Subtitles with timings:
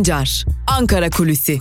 [0.00, 1.58] Sancar, Ankara Kulüsi.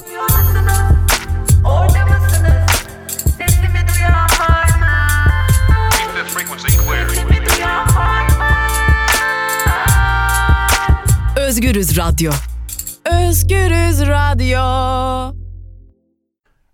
[11.37, 12.31] Özgürüz Radyo.
[13.05, 14.59] Özgürüz Radyo.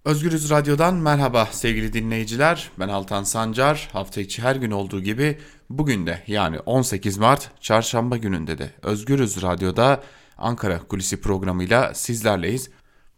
[0.05, 2.69] Özgürüz Radyo'dan merhaba sevgili dinleyiciler.
[2.79, 3.89] Ben Altan Sancar.
[3.93, 5.37] Hafta içi her gün olduğu gibi
[5.69, 10.01] bugün de yani 18 Mart çarşamba gününde de Özgürüz Radyo'da
[10.37, 12.69] Ankara Kulisi programıyla sizlerleyiz.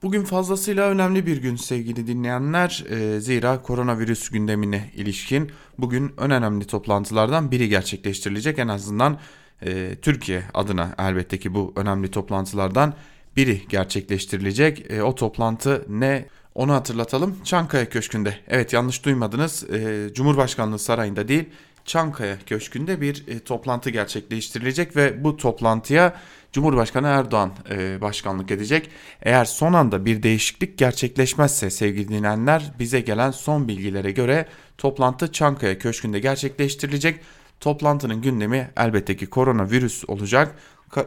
[0.03, 2.85] Bugün fazlasıyla önemli bir gün sevgili dinleyenler.
[2.89, 8.59] E, zira koronavirüs gündemine ilişkin bugün en önemli toplantılardan biri gerçekleştirilecek.
[8.59, 9.19] En azından
[9.65, 12.93] e, Türkiye adına elbette ki bu önemli toplantılardan
[13.35, 14.91] biri gerçekleştirilecek.
[14.91, 16.25] E, o toplantı ne?
[16.55, 17.37] Onu hatırlatalım.
[17.43, 18.33] Çankaya Köşkü'nde.
[18.47, 19.69] Evet yanlış duymadınız.
[19.69, 21.49] E, Cumhurbaşkanlığı Sarayı'nda değil
[21.87, 26.15] Çankaya Köşkü'nde bir e, toplantı gerçekleştirilecek ve bu toplantıya
[26.51, 28.89] Cumhurbaşkanı Erdoğan e, başkanlık edecek.
[29.21, 34.45] Eğer son anda bir değişiklik gerçekleşmezse sevgili dinleyenler bize gelen son bilgilere göre
[34.77, 37.19] toplantı Çankaya Köşkü'nde gerçekleştirilecek.
[37.59, 40.55] Toplantının gündemi elbette ki koronavirüs olacak.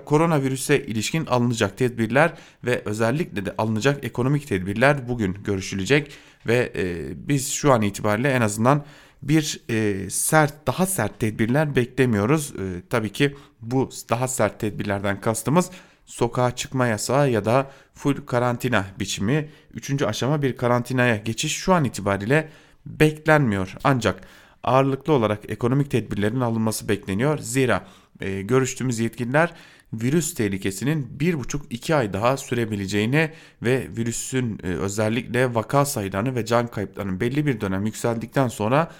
[0.05, 2.33] Koronavirüse ilişkin alınacak tedbirler
[2.65, 6.13] ve özellikle de alınacak ekonomik tedbirler bugün görüşülecek
[6.47, 6.97] ve e,
[7.29, 8.85] biz şu an itibariyle en azından
[9.23, 12.51] bir e, sert daha sert tedbirler beklemiyoruz.
[12.51, 15.71] E, tabii ki bu daha sert tedbirlerden kastımız
[16.07, 19.49] sokağa çıkma yasağı ya da full karantina biçimi.
[19.75, 22.49] Üçüncü aşama bir karantinaya geçiş şu an itibariyle
[22.87, 23.77] beklenmiyor.
[23.85, 24.21] Ancak
[24.63, 27.39] ağırlıklı olarak ekonomik tedbirlerin alınması bekleniyor.
[27.39, 27.87] Zira
[28.21, 29.55] e, görüştüğümüz yetkililer
[29.93, 33.31] virüs tehlikesinin 1,5-2 ay daha sürebileceğini
[33.63, 38.91] ve virüsün e, özellikle vaka sayılarını ve can kayıplarının belli bir dönem yükseldikten sonra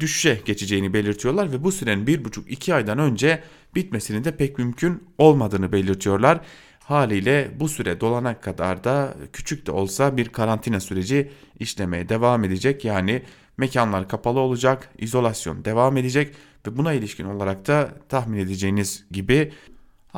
[0.00, 3.42] düşüşe geçeceğini belirtiyorlar ve bu sürenin 1,5-2 aydan önce
[3.74, 6.40] bitmesinin de pek mümkün olmadığını belirtiyorlar.
[6.80, 12.84] Haliyle bu süre dolana kadar da küçük de olsa bir karantina süreci işlemeye devam edecek.
[12.84, 13.22] Yani
[13.56, 16.34] mekanlar kapalı olacak, izolasyon devam edecek
[16.66, 19.52] ve buna ilişkin olarak da tahmin edeceğiniz gibi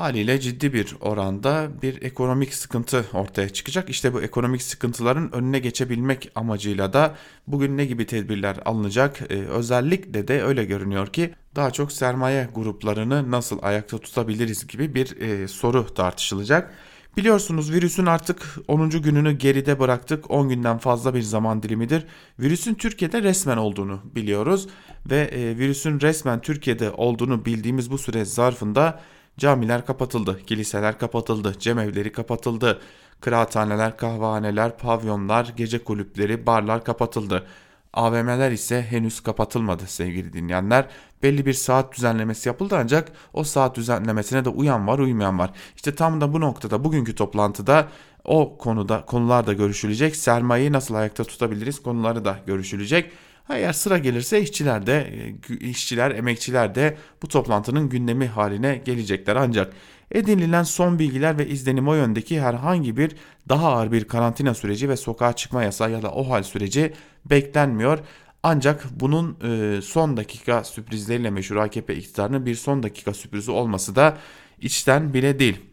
[0.00, 3.90] haliyle ciddi bir oranda bir ekonomik sıkıntı ortaya çıkacak.
[3.90, 7.14] İşte bu ekonomik sıkıntıların önüne geçebilmek amacıyla da
[7.46, 9.20] bugün ne gibi tedbirler alınacak?
[9.30, 15.20] Ee, özellikle de öyle görünüyor ki daha çok sermaye gruplarını nasıl ayakta tutabiliriz gibi bir
[15.20, 16.74] e, soru tartışılacak.
[17.16, 18.90] Biliyorsunuz virüsün artık 10.
[18.90, 20.30] gününü geride bıraktık.
[20.30, 22.06] 10 günden fazla bir zaman dilimidir.
[22.38, 24.68] Virüsün Türkiye'de resmen olduğunu biliyoruz
[25.10, 29.00] ve e, virüsün resmen Türkiye'de olduğunu bildiğimiz bu süre zarfında
[29.38, 32.80] Camiler kapatıldı, kiliseler kapatıldı, cemevleri kapatıldı,
[33.20, 37.46] kıraathaneler, kahvehaneler, pavyonlar, gece kulüpleri, barlar kapatıldı.
[37.92, 40.86] AVM'ler ise henüz kapatılmadı sevgili dinleyenler.
[41.22, 45.50] Belli bir saat düzenlemesi yapıldı ancak o saat düzenlemesine de uyan var uymayan var.
[45.76, 47.88] İşte tam da bu noktada bugünkü toplantıda
[48.24, 50.16] o konuda konular da görüşülecek.
[50.16, 53.12] Sermayeyi nasıl ayakta tutabiliriz konuları da görüşülecek.
[53.52, 55.12] Eğer sıra gelirse işçiler de,
[55.50, 59.36] e, işçiler, emekçiler de bu toplantının gündemi haline gelecekler.
[59.36, 59.72] Ancak
[60.12, 63.16] edinilen son bilgiler ve izlenim o yöndeki herhangi bir
[63.48, 66.92] daha ağır bir karantina süreci ve sokağa çıkma yasağı ya da o hal süreci
[67.24, 67.98] beklenmiyor.
[68.42, 74.18] Ancak bunun e, son dakika sürprizleriyle meşhur AKP iktidarının bir son dakika sürprizi olması da
[74.60, 75.69] içten bile değil.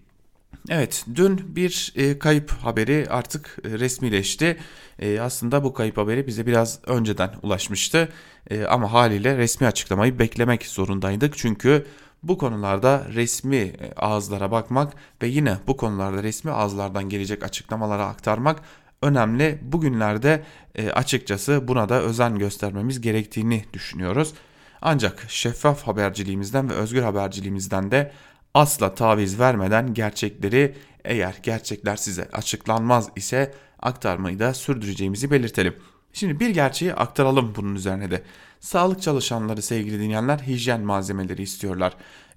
[0.70, 4.58] Evet dün bir e, kayıp haberi artık e, resmileşti.
[5.00, 8.10] E, aslında bu kayıp haberi bize biraz önceden ulaşmıştı.
[8.50, 11.38] E, ama haliyle resmi açıklamayı beklemek zorundaydık.
[11.38, 11.86] Çünkü
[12.24, 18.62] bu konularda resmi e, ağızlara bakmak ve yine bu konularda resmi ağızlardan gelecek açıklamalara aktarmak
[19.02, 19.60] önemli.
[19.62, 20.44] Bugünlerde
[20.76, 24.34] e, açıkçası buna da özen göstermemiz gerektiğini düşünüyoruz.
[24.82, 28.12] Ancak şeffaf haberciliğimizden ve özgür haberciliğimizden de
[28.54, 30.76] asla taviz vermeden gerçekleri
[31.06, 35.76] eğer gerçekler size açıklanmaz ise aktarmayı da sürdüreceğimizi belirtelim.
[36.14, 38.24] Şimdi bir gerçeği aktaralım bunun üzerine de.
[38.60, 41.94] Sağlık çalışanları sevgili dinleyenler hijyen malzemeleri istiyorlar.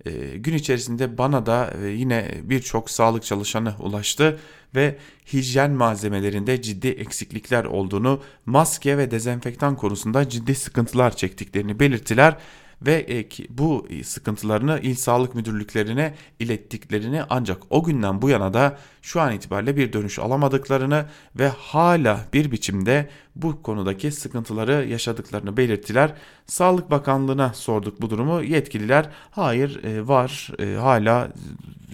[0.07, 4.39] E, gün içerisinde bana da e, yine birçok sağlık çalışanı ulaştı
[4.75, 4.99] ve
[5.33, 12.37] hijyen malzemelerinde ciddi eksiklikler olduğunu, maske ve dezenfektan konusunda ciddi sıkıntılar çektiklerini belirttiler
[12.83, 19.33] ve bu sıkıntılarını il sağlık müdürlüklerine ilettiklerini ancak o günden bu yana da şu an
[19.33, 21.07] itibariyle bir dönüş alamadıklarını
[21.39, 26.15] ve hala bir biçimde bu konudaki sıkıntıları yaşadıklarını belirttiler.
[26.47, 28.43] Sağlık Bakanlığı'na sorduk bu durumu.
[28.43, 31.29] Yetkililer hayır e, var e, hala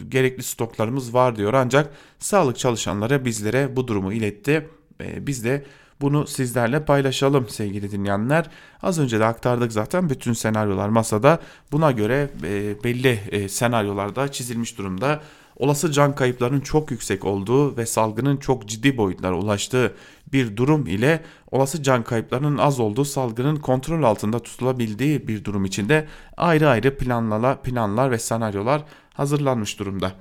[0.09, 4.69] gerekli stoklarımız var diyor ancak sağlık çalışanları bizlere bu durumu iletti.
[5.01, 5.65] E, biz de
[6.01, 8.51] bunu sizlerle paylaşalım sevgili dinleyenler.
[8.83, 11.41] Az önce de aktardık zaten bütün senaryolar masada.
[11.73, 15.21] Buna göre e, belli e, senaryolarda çizilmiş durumda.
[15.57, 19.95] olası can kayıplarının çok yüksek olduğu ve salgının çok ciddi boyutlara ulaştığı
[20.33, 26.07] bir durum ile olası can kayıplarının az olduğu salgının kontrol altında tutulabildiği bir durum içinde
[26.37, 28.85] ayrı ayrı planlala, planlar ve senaryolar
[29.15, 30.13] hazırlanmış durumda.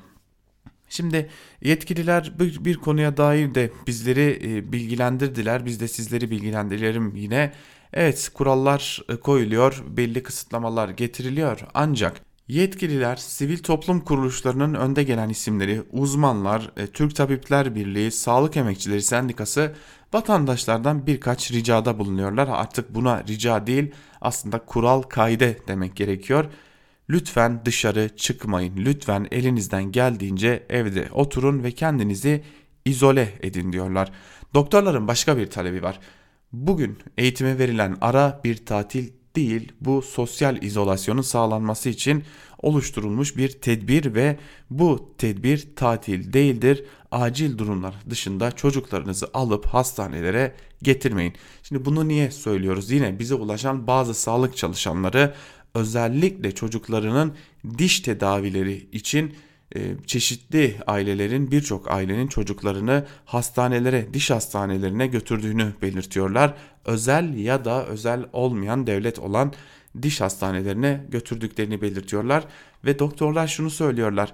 [0.90, 1.30] Şimdi
[1.62, 5.66] yetkililer bir, bir konuya dair de bizleri e, bilgilendirdiler.
[5.66, 7.54] Biz de sizleri bilgilendirelim yine.
[7.94, 15.82] Evet kurallar e, koyuluyor, belli kısıtlamalar getiriliyor ancak yetkililer sivil toplum kuruluşlarının önde gelen isimleri,
[15.92, 19.76] uzmanlar, e, Türk Tabipler Birliği, Sağlık Emekçileri Sendikası
[20.14, 22.48] vatandaşlardan birkaç ricada bulunuyorlar.
[22.48, 23.92] Artık buna rica değil
[24.22, 26.46] aslında kural kaide demek gerekiyor.
[27.10, 28.74] Lütfen dışarı çıkmayın.
[28.78, 32.44] Lütfen elinizden geldiğince evde oturun ve kendinizi
[32.86, 34.12] izole edin diyorlar.
[34.54, 36.00] Doktorların başka bir talebi var.
[36.54, 42.24] Bugün eğitime verilen ara bir tatil değil bu sosyal izolasyonun sağlanması için
[42.62, 46.84] oluşturulmuş bir tedbir ve bu tedbir tatil değildir.
[47.12, 51.34] Acil durumlar dışında çocuklarınızı alıp hastanelere getirmeyin.
[51.64, 52.92] Şimdi bunu niye söylüyoruz?
[52.92, 55.34] Yine bize ulaşan bazı sağlık çalışanları
[55.76, 57.34] özellikle çocuklarının
[57.78, 59.34] diş tedavileri için
[59.76, 66.54] e, çeşitli ailelerin birçok ailenin çocuklarını hastanelere, diş hastanelerine götürdüğünü belirtiyorlar.
[66.86, 69.54] Özel ya da özel olmayan devlet olan
[70.02, 72.44] diş hastanelerine götürdüklerini belirtiyorlar
[72.86, 74.34] ve doktorlar şunu söylüyorlar.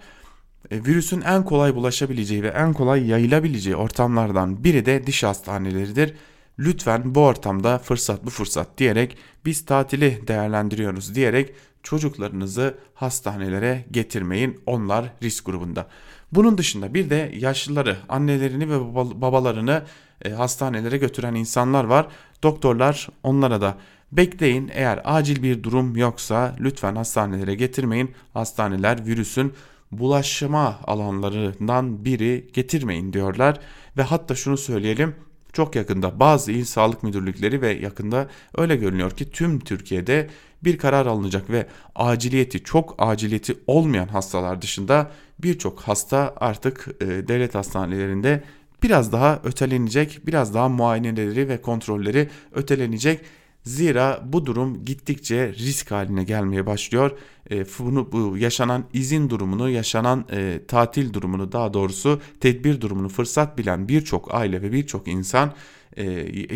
[0.72, 6.14] E, virüsün en kolay bulaşabileceği ve en kolay yayılabileceği ortamlardan biri de diş hastaneleridir.
[6.60, 11.54] Lütfen bu ortamda fırsat bu fırsat diyerek biz tatili değerlendiriyoruz diyerek
[11.84, 14.62] çocuklarınızı hastanelere getirmeyin.
[14.66, 15.88] Onlar risk grubunda.
[16.32, 19.84] Bunun dışında bir de yaşlıları, annelerini ve babalarını
[20.26, 22.08] e, hastanelere götüren insanlar var.
[22.44, 23.78] Doktorlar onlara da
[24.12, 28.12] bekleyin eğer acil bir durum yoksa lütfen hastanelere getirmeyin.
[28.34, 29.54] Hastaneler virüsün
[29.92, 33.60] bulaşma alanlarından biri getirmeyin diyorlar.
[33.98, 35.16] Ve hatta şunu söyleyelim
[35.54, 38.28] çok yakında bazı il sağlık müdürlükleri ve yakında
[38.58, 40.30] öyle görünüyor ki tüm Türkiye'de
[40.64, 47.56] bir karar alınacak ve aciliyeti çok aciliyeti olmayan hastalar dışında birçok hasta artık e, devlet
[47.56, 48.44] hastanelerinde
[48.84, 53.20] biraz daha ötelenecek, biraz daha muayeneleri ve kontrolleri ötelenecek.
[53.64, 57.18] Zira bu durum gittikçe risk haline gelmeye başlıyor.
[57.52, 63.58] E, bunu bu yaşanan izin durumunu, yaşanan e, tatil durumunu daha doğrusu tedbir durumunu fırsat
[63.58, 65.54] bilen birçok aile ve birçok insan
[65.98, 66.04] e,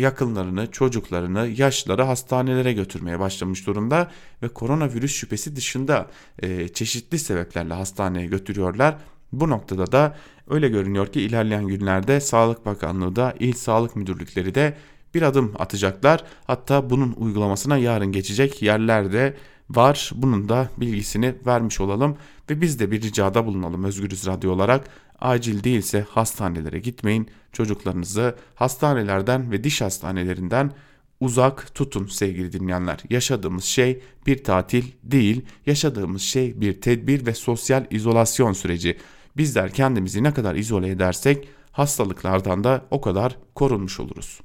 [0.00, 4.10] yakınlarını, çocuklarını, yaşları hastanelere götürmeye başlamış durumda
[4.42, 6.10] ve koronavirüs şüphesi dışında
[6.42, 8.96] e, çeşitli sebeplerle hastaneye götürüyorlar.
[9.32, 10.16] Bu noktada da
[10.48, 14.76] öyle görünüyor ki ilerleyen günlerde Sağlık Bakanlığı da il sağlık müdürlükleri de
[15.14, 16.24] bir adım atacaklar.
[16.44, 19.36] Hatta bunun uygulamasına yarın geçecek yerlerde
[19.70, 20.10] var.
[20.14, 22.16] Bunun da bilgisini vermiş olalım
[22.50, 24.88] ve biz de bir ricada bulunalım Özgürüz Radyo olarak.
[25.20, 27.28] Acil değilse hastanelere gitmeyin.
[27.52, 30.72] Çocuklarınızı hastanelerden ve diş hastanelerinden
[31.20, 32.98] uzak tutun sevgili dinleyenler.
[33.10, 38.98] Yaşadığımız şey bir tatil değil, yaşadığımız şey bir tedbir ve sosyal izolasyon süreci.
[39.36, 44.40] Bizler kendimizi ne kadar izole edersek hastalıklardan da o kadar korunmuş oluruz.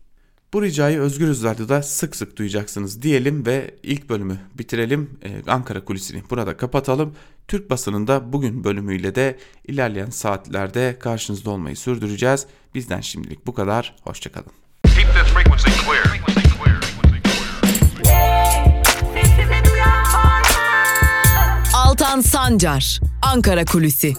[0.54, 5.10] Bu ricayı Özgür Radyo'da sık sık duyacaksınız diyelim ve ilk bölümü bitirelim.
[5.24, 7.16] Ee, Ankara kulisini burada kapatalım.
[7.48, 9.38] Türk basınında bugün bölümüyle de
[9.68, 12.46] ilerleyen saatlerde karşınızda olmayı sürdüreceğiz.
[12.76, 13.96] Bizden şimdilik bu kadar.
[14.02, 14.52] Hoşçakalın.
[21.74, 24.14] Altan Sancar, Ankara Kulüsi.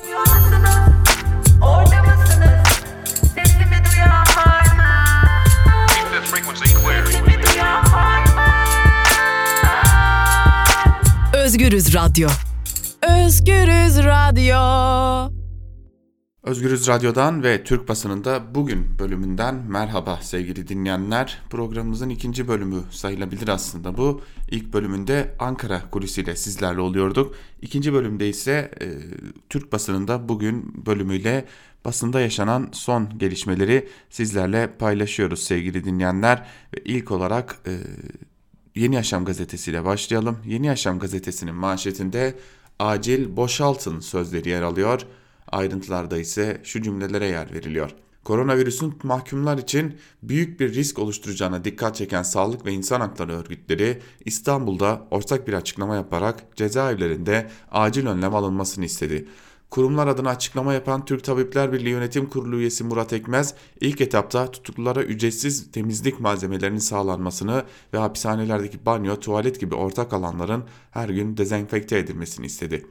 [11.52, 12.28] Özgürüz Radyo.
[13.24, 15.32] Özgürüz Radyo.
[16.42, 21.42] Özgürüz Radyo'dan ve Türk basınında bugün bölümünden merhaba sevgili dinleyenler.
[21.50, 24.22] Programımızın ikinci bölümü sayılabilir aslında bu.
[24.50, 27.34] İlk bölümünde Ankara kulisiyle sizlerle oluyorduk.
[27.62, 28.86] İkinci bölümde ise e,
[29.48, 31.44] Türk basınında bugün bölümüyle
[31.84, 36.46] basında yaşanan son gelişmeleri sizlerle paylaşıyoruz sevgili dinleyenler.
[36.74, 37.72] Ve ilk olarak e,
[38.74, 40.38] Yeni Yaşam gazetesiyle başlayalım.
[40.46, 42.34] Yeni Yaşam gazetesinin manşetinde
[42.78, 45.00] acil boşaltın sözleri yer alıyor.
[45.48, 47.90] Ayrıntılarda ise şu cümlelere yer veriliyor.
[48.24, 55.06] Koronavirüsün mahkumlar için büyük bir risk oluşturacağına dikkat çeken sağlık ve insan hakları örgütleri İstanbul'da
[55.10, 59.28] ortak bir açıklama yaparak cezaevlerinde acil önlem alınmasını istedi.
[59.72, 65.02] Kurumlar adına açıklama yapan Türk Tabipler Birliği Yönetim Kurulu üyesi Murat Ekmez, ilk etapta tutuklulara
[65.02, 67.64] ücretsiz temizlik malzemelerinin sağlanmasını
[67.94, 72.86] ve hapishanelerdeki banyo, tuvalet gibi ortak alanların her gün dezenfekte edilmesini istedi.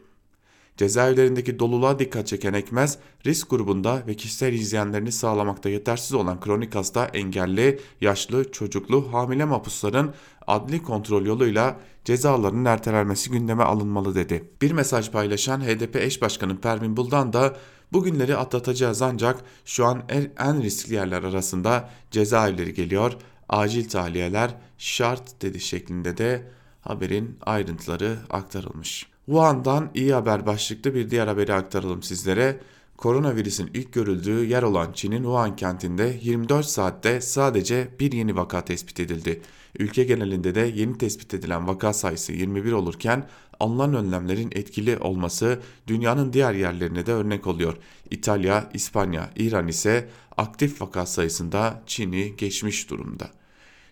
[0.78, 7.06] Cezaevlerindeki doluluğa dikkat çeken Ekmez, risk grubunda ve kişisel izleyenlerini sağlamakta yetersiz olan kronik hasta,
[7.06, 10.14] engelli, yaşlı, çocuklu, hamile mahpusların
[10.48, 14.50] adli kontrol yoluyla cezalarının ertelenmesi gündeme alınmalı dedi.
[14.62, 17.58] Bir mesaj paylaşan HDP eş başkanı Pervin Buldan da
[17.94, 20.04] bugünleri atlatacağız ancak şu an
[20.38, 23.14] en riskli yerler arasında cezaevleri geliyor,
[23.50, 26.52] acil tahliyeler şart dedi şeklinde de
[26.82, 29.11] haberin ayrıntıları aktarılmış.
[29.32, 32.60] Wuhan'dan iyi haber başlıklı bir diğer haberi aktaralım sizlere.
[32.98, 39.00] Koronavirüsün ilk görüldüğü yer olan Çin'in Wuhan kentinde 24 saatte sadece bir yeni vaka tespit
[39.00, 39.42] edildi.
[39.80, 43.28] Ülke genelinde de yeni tespit edilen vaka sayısı 21 olurken
[43.60, 47.78] alınan önlemlerin etkili olması dünyanın diğer yerlerine de örnek oluyor.
[48.10, 53.30] İtalya, İspanya, İran ise aktif vaka sayısında Çin'i geçmiş durumda.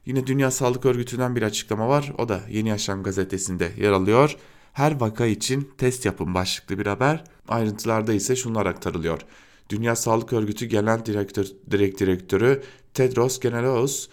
[0.05, 2.13] Yine Dünya Sağlık Örgütü'nden bir açıklama var.
[2.17, 4.37] O da Yeni Yaşam gazetesinde yer alıyor.
[4.73, 7.23] Her vaka için test yapın başlıklı bir haber.
[7.47, 9.21] Ayrıntılarda ise şunlar aktarılıyor.
[9.69, 14.09] Dünya Sağlık Örgütü Genel Direktör, Direkt Direktörü Tedros Ghebreyesus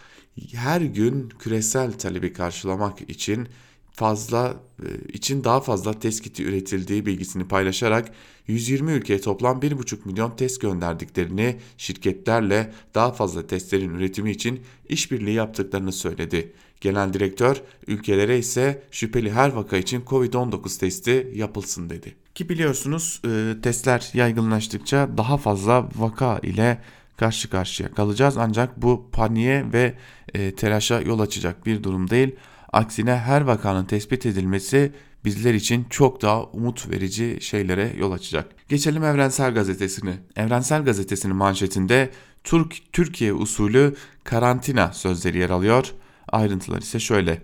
[0.52, 3.48] her gün küresel talebi karşılamak için
[3.92, 8.12] fazla e, için daha fazla test kiti üretildiği bilgisini paylaşarak
[8.46, 15.92] 120 ülkeye toplam 1,5 milyon test gönderdiklerini, şirketlerle daha fazla testlerin üretimi için işbirliği yaptıklarını
[15.92, 16.52] söyledi.
[16.80, 22.14] Genel direktör ülkelere ise şüpheli her vaka için Covid-19 testi yapılsın dedi.
[22.35, 26.78] Ki biliyorsunuz e, testler yaygınlaştıkça daha fazla vaka ile
[27.16, 28.37] karşı karşıya kalacağız.
[28.37, 29.95] Ancak bu paniğe ve
[30.35, 32.35] e, telaşa yol açacak bir durum değil.
[32.73, 34.92] Aksine her vakanın tespit edilmesi
[35.25, 38.68] bizler için çok daha umut verici şeylere yol açacak.
[38.68, 40.14] Geçelim Evrensel Gazetesi'ne.
[40.37, 42.11] Evrensel Gazetesi'nin manşetinde
[42.45, 45.95] Türk Türkiye usulü karantina sözleri yer alıyor.
[46.28, 47.42] Ayrıntılar ise şöyle.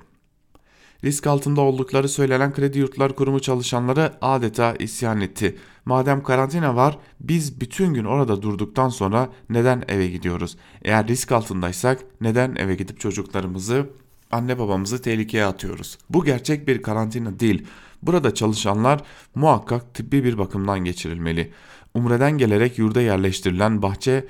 [1.05, 5.59] Risk altında oldukları söylenen Kredi Yurtlar Kurumu çalışanları adeta isyan etti.
[5.85, 10.57] Madem karantina var biz bütün gün orada durduktan sonra neden eve gidiyoruz?
[10.83, 13.91] Eğer risk altındaysak neden eve gidip çocuklarımızı
[14.31, 15.99] anne babamızı tehlikeye atıyoruz.
[16.11, 17.67] Bu gerçek bir karantina değil.
[18.03, 19.01] Burada çalışanlar
[19.35, 21.53] muhakkak tıbbi bir bakımdan geçirilmeli.
[21.95, 24.27] Umre'den gelerek yurda yerleştirilen bahçe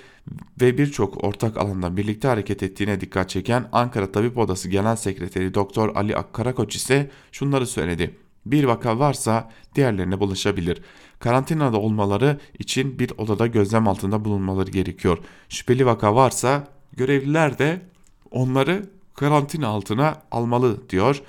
[0.61, 5.97] ve birçok ortak alanda birlikte hareket ettiğine dikkat çeken Ankara Tabip Odası Genel Sekreteri Doktor
[5.97, 8.17] Ali Akkarakoç ise şunları söyledi.
[8.47, 10.83] Bir vaka varsa diğerlerine bulaşabilir.
[11.19, 15.19] Karantinada olmaları için bir odada gözlem altında bulunmaları gerekiyor.
[15.49, 17.83] Şüpheli vaka varsa görevliler de
[18.31, 21.23] onları karantina altına almalı diyor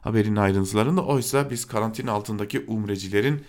[0.00, 1.04] haberin ayrıntılarında.
[1.04, 3.44] Oysa biz karantina altındaki umrecilerin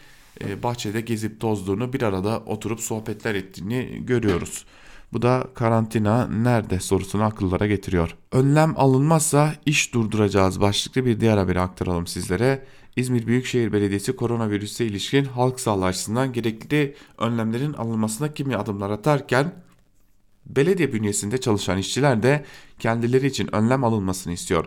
[0.63, 4.65] bahçede gezip tozduğunu bir arada oturup sohbetler ettiğini görüyoruz.
[5.13, 8.15] Bu da karantina nerede sorusunu akıllara getiriyor.
[8.31, 12.65] Önlem alınmazsa iş durduracağız başlıklı bir diğer haberi aktaralım sizlere.
[12.95, 19.53] İzmir Büyükşehir Belediyesi koronavirüse ilişkin halk sağlığı açısından gerekli önlemlerin alınmasına kimi adımlar atarken
[20.45, 22.45] belediye bünyesinde çalışan işçiler de
[22.79, 24.65] kendileri için önlem alınmasını istiyor.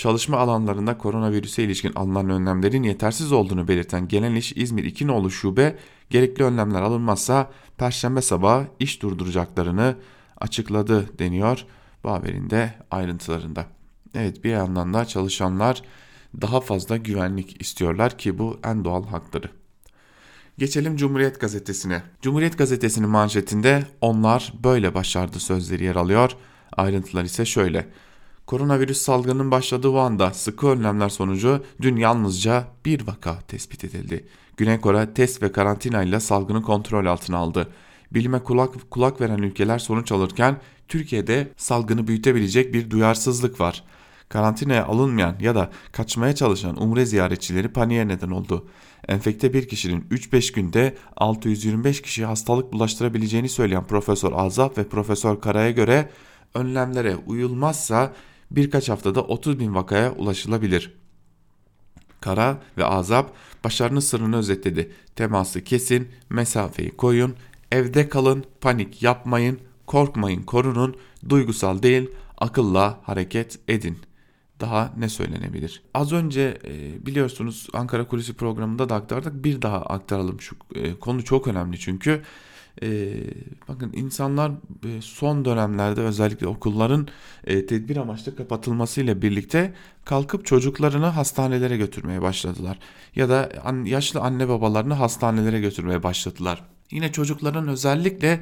[0.00, 5.78] Çalışma alanlarında koronavirüse ilişkin alınan önlemlerin yetersiz olduğunu belirten Genel İş İzmir 2 nolu şube
[6.10, 9.96] gerekli önlemler alınmazsa perşembe sabahı iş durduracaklarını
[10.36, 11.64] açıkladı deniyor
[12.04, 13.66] bu haberin de ayrıntılarında.
[14.14, 15.82] Evet bir yandan da çalışanlar
[16.40, 19.50] daha fazla güvenlik istiyorlar ki bu en doğal hakları.
[20.58, 22.02] Geçelim Cumhuriyet Gazetesi'ne.
[22.22, 26.36] Cumhuriyet Gazetesi'nin manşetinde onlar böyle başardı sözleri yer alıyor.
[26.72, 27.86] Ayrıntılar ise şöyle.
[28.50, 34.26] Koronavirüs salgının başladığı anda sıkı önlemler sonucu dün yalnızca bir vaka tespit edildi.
[34.56, 37.68] Güney Kore test ve karantina ile salgını kontrol altına aldı.
[38.12, 40.56] Bilime kulak, kulak veren ülkeler sonuç alırken
[40.88, 43.84] Türkiye'de salgını büyütebilecek bir duyarsızlık var.
[44.28, 48.66] Karantinaya alınmayan ya da kaçmaya çalışan umre ziyaretçileri paniğe neden oldu.
[49.08, 55.70] Enfekte bir kişinin 3-5 günde 625 kişiye hastalık bulaştırabileceğini söyleyen Profesör Azap ve Profesör Kara'ya
[55.70, 56.10] göre
[56.54, 58.12] önlemlere uyulmazsa
[58.50, 60.92] birkaç haftada 30 bin vakaya ulaşılabilir.
[62.20, 63.32] Kara ve Azap
[63.64, 64.92] başarının sırrını özetledi.
[65.16, 67.34] Teması kesin, mesafeyi koyun,
[67.72, 70.96] evde kalın, panik yapmayın, korkmayın, korunun,
[71.28, 73.98] duygusal değil, akılla hareket edin.
[74.60, 75.82] Daha ne söylenebilir?
[75.94, 79.44] Az önce e, biliyorsunuz Ankara Kulisi programında da aktardık.
[79.44, 82.22] Bir daha aktaralım şu e, konu çok önemli çünkü
[82.82, 83.12] e,
[83.68, 84.50] bakın insanlar
[84.84, 87.08] e, son dönemlerde özellikle okulların
[87.44, 89.74] e, tedbir amaçlı kapatılmasıyla birlikte
[90.04, 92.78] kalkıp çocuklarını hastanelere götürmeye başladılar.
[93.16, 96.64] Ya da an, yaşlı anne babalarını hastanelere götürmeye başladılar.
[96.90, 98.40] Yine çocukların özellikle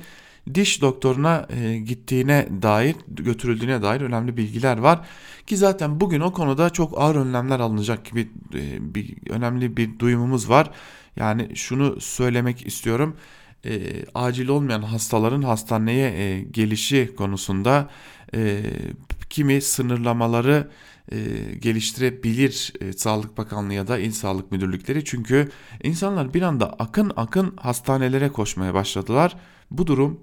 [0.54, 5.06] diş doktoruna e, gittiğine dair götürüldüğüne dair önemli bilgiler var.
[5.46, 10.50] Ki zaten bugün o konuda çok ağır önlemler alınacak gibi e, bir önemli bir duyumumuz
[10.50, 10.70] var.
[11.16, 13.16] Yani şunu söylemek istiyorum.
[13.64, 17.90] E, acil olmayan hastaların hastaneye e, gelişi konusunda
[18.34, 18.62] e,
[19.30, 20.70] kimi sınırlamaları
[21.12, 21.18] e,
[21.54, 25.04] geliştirebilir e, Sağlık Bakanlığı ya da İl Sağlık Müdürlükleri.
[25.04, 25.48] Çünkü
[25.82, 29.36] insanlar bir anda akın akın hastanelere koşmaya başladılar.
[29.70, 30.20] Bu durum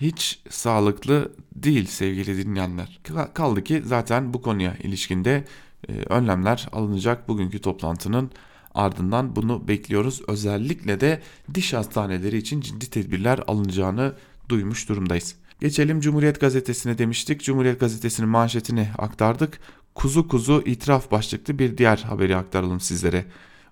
[0.00, 3.00] hiç sağlıklı değil sevgili dinleyenler.
[3.34, 5.44] Kaldı ki zaten bu konuya ilişkinde
[5.88, 8.30] e, önlemler alınacak bugünkü toplantının
[8.74, 10.22] ardından bunu bekliyoruz.
[10.28, 11.22] Özellikle de
[11.54, 14.14] diş hastaneleri için ciddi tedbirler alınacağını
[14.48, 15.34] duymuş durumdayız.
[15.60, 17.42] Geçelim Cumhuriyet Gazetesi'ne demiştik.
[17.42, 19.58] Cumhuriyet Gazetesi'nin manşetini aktardık.
[19.94, 23.24] Kuzu kuzu itiraf başlıklı bir diğer haberi aktaralım sizlere.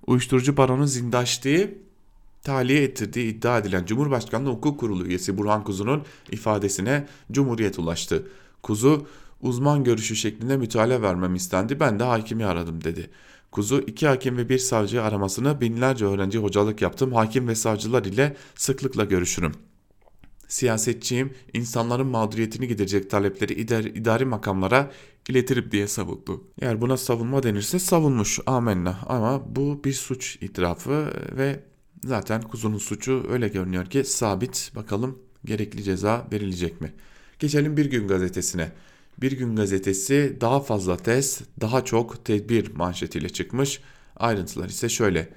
[0.06, 1.70] Uyuşturucu baronu zindaşlığı
[2.42, 8.28] tahliye ettirdiği iddia edilen Cumhurbaşkanlığı Hukuk Kurulu üyesi Burhan Kuzu'nun ifadesine Cumhuriyet ulaştı.
[8.62, 9.06] Kuzu
[9.42, 13.10] uzman görüşü şeklinde müteala vermem istendi ben de hakimi aradım dedi.
[13.50, 18.36] Kuzu iki hakim ve bir savcı aramasını binlerce öğrenci hocalık yaptım hakim ve savcılar ile
[18.54, 19.52] sıklıkla görüşürüm.
[20.48, 24.90] Siyasetçiyim insanların mağduriyetini giderecek talepleri idari, idari makamlara
[25.28, 26.44] iletirim diye savundu.
[26.60, 31.60] Eğer buna savunma denirse savunmuş amenna ama bu bir suç itirafı ve
[32.04, 36.92] zaten kuzunun suçu öyle görünüyor ki sabit bakalım gerekli ceza verilecek mi?
[37.38, 38.72] Geçelim Bir Gün Gazetesi'ne.
[39.22, 43.80] Bir Gün Gazetesi daha fazla test, daha çok tedbir manşetiyle çıkmış.
[44.16, 45.28] Ayrıntılar ise şöyle.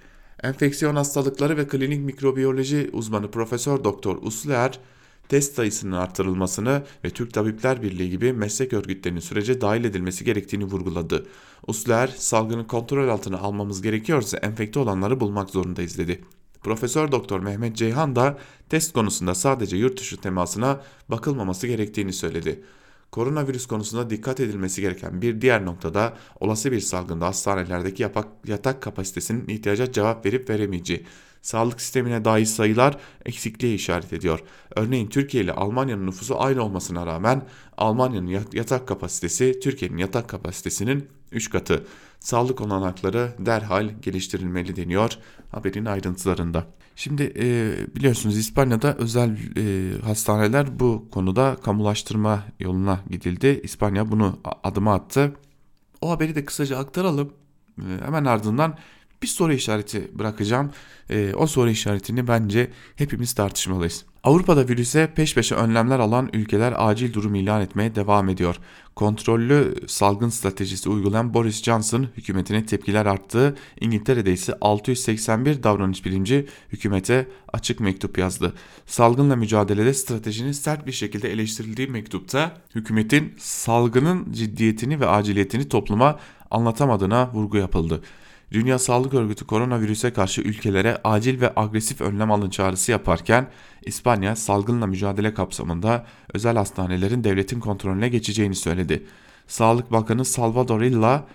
[0.43, 4.79] Enfeksiyon hastalıkları ve klinik mikrobiyoloji uzmanı Profesör Doktor Usler
[5.29, 11.25] test sayısının artırılmasını ve Türk Tabipler Birliği gibi meslek örgütlerinin sürece dahil edilmesi gerektiğini vurguladı.
[11.67, 16.21] Usler, salgını kontrol altına almamız gerekiyorsa enfekte olanları bulmak zorundayız dedi.
[16.63, 18.37] Profesör Doktor Mehmet Ceyhan da
[18.69, 22.63] test konusunda sadece yurt dışı temasına bakılmaması gerektiğini söyledi.
[23.11, 29.47] Koronavirüs konusunda dikkat edilmesi gereken bir diğer noktada olası bir salgında hastanelerdeki yapak, yatak kapasitesinin
[29.47, 31.05] ihtiyaca cevap verip veremeyeceği
[31.41, 34.39] sağlık sistemine dair sayılar eksikliğe işaret ediyor.
[34.75, 37.47] Örneğin Türkiye ile Almanya'nın nüfusu aynı olmasına rağmen
[37.77, 41.85] Almanya'nın yatak kapasitesi Türkiye'nin yatak kapasitesinin 3 katı.
[42.19, 45.17] Sağlık olanakları derhal geliştirilmeli deniyor
[45.51, 46.65] haberin ayrıntılarında.
[47.01, 53.61] Şimdi e, biliyorsunuz İspanya'da özel e, hastaneler bu konuda kamulaştırma yoluna gidildi.
[53.63, 55.35] İspanya bunu adıma attı.
[56.01, 57.33] O haberi de kısaca aktaralım.
[57.79, 58.77] E, hemen ardından
[59.21, 60.71] bir soru işareti bırakacağım.
[61.09, 64.05] E, o soru işaretini bence hepimiz tartışmalıyız.
[64.23, 68.55] Avrupa'da virüse peş peşe önlemler alan ülkeler acil durum ilan etmeye devam ediyor.
[68.95, 73.55] Kontrollü salgın stratejisi uygulayan Boris Johnson hükümetine tepkiler arttı.
[73.79, 78.53] İngiltere'de ise 681 davranış bilimci hükümete açık mektup yazdı.
[78.85, 86.19] Salgınla mücadelede stratejinin sert bir şekilde eleştirildiği mektupta hükümetin salgının ciddiyetini ve aciliyetini topluma
[86.51, 88.01] anlatamadığına vurgu yapıldı.
[88.51, 93.47] Dünya Sağlık Örgütü koronavirüse karşı ülkelere acil ve agresif önlem alın çağrısı yaparken
[93.85, 99.03] İspanya salgınla mücadele kapsamında özel hastanelerin devletin kontrolüne geçeceğini söyledi.
[99.47, 101.27] Sağlık Bakanı Salvador Illa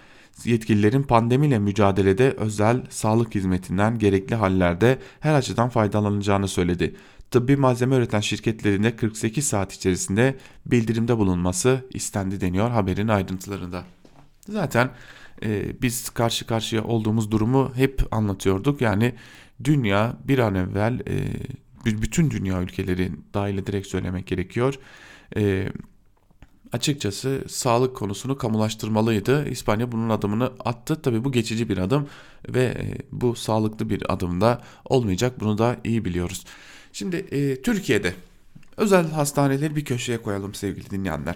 [0.44, 6.96] yetkililerin pandemiyle mücadelede özel sağlık hizmetinden gerekli hallerde her açıdan faydalanacağını söyledi.
[7.30, 13.84] Tıbbi malzeme üreten şirketlerinde 48 saat içerisinde bildirimde bulunması istendi deniyor haberin ayrıntılarında.
[14.48, 14.90] Zaten
[15.42, 18.80] e, biz karşı karşıya olduğumuz durumu hep anlatıyorduk.
[18.80, 19.14] Yani
[19.64, 24.74] dünya bir an evvel e, bütün dünya ülkeleri dahil ederek söylemek gerekiyor.
[25.36, 25.68] E,
[26.72, 29.48] açıkçası sağlık konusunu kamulaştırmalıydı.
[29.48, 31.02] İspanya bunun adımını attı.
[31.02, 32.08] Tabii bu geçici bir adım
[32.48, 35.40] ve e, bu sağlıklı bir adım da olmayacak.
[35.40, 36.44] Bunu da iyi biliyoruz.
[36.92, 38.14] Şimdi e, Türkiye'de
[38.76, 41.34] özel hastaneleri bir köşeye koyalım sevgili dinleyenler.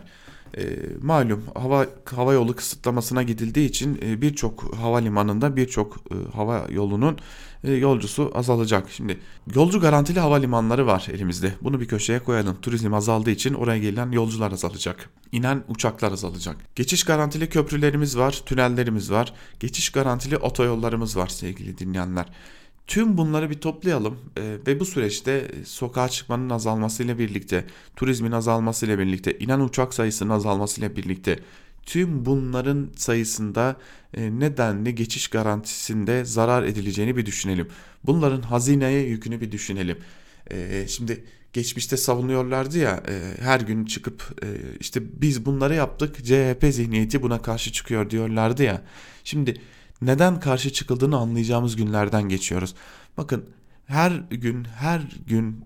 [0.58, 7.18] E, malum hava hava yolu kısıtlamasına gidildiği için e, birçok havalimanında birçok e, hava yolunun
[7.64, 8.90] e, yolcusu azalacak.
[8.90, 9.18] Şimdi
[9.54, 11.54] yolcu garantili havalimanları var elimizde.
[11.62, 12.56] Bunu bir köşeye koyalım.
[12.62, 15.10] Turizm azaldığı için oraya gelen yolcular azalacak.
[15.32, 16.56] İnen uçaklar azalacak.
[16.74, 19.34] Geçiş garantili köprülerimiz var, tünellerimiz var.
[19.60, 22.26] Geçiş garantili otoyollarımız var sevgili dinleyenler.
[22.90, 27.64] Tüm bunları bir toplayalım e, ve bu süreçte sokağa çıkmanın azalmasıyla birlikte,
[27.96, 31.38] turizmin azalmasıyla birlikte, inen uçak sayısının azalmasıyla birlikte
[31.82, 33.76] tüm bunların sayısında
[34.14, 37.68] e, nedenli geçiş garantisinde zarar edileceğini bir düşünelim.
[38.04, 39.98] Bunların hazineye yükünü bir düşünelim.
[40.50, 44.46] E, şimdi geçmişte savunuyorlardı ya e, her gün çıkıp e,
[44.80, 48.82] işte biz bunları yaptık CHP zihniyeti buna karşı çıkıyor diyorlardı ya.
[49.24, 49.60] Şimdi
[50.02, 52.74] neden karşı çıkıldığını anlayacağımız günlerden geçiyoruz.
[53.16, 53.44] Bakın
[53.86, 55.64] her gün her gün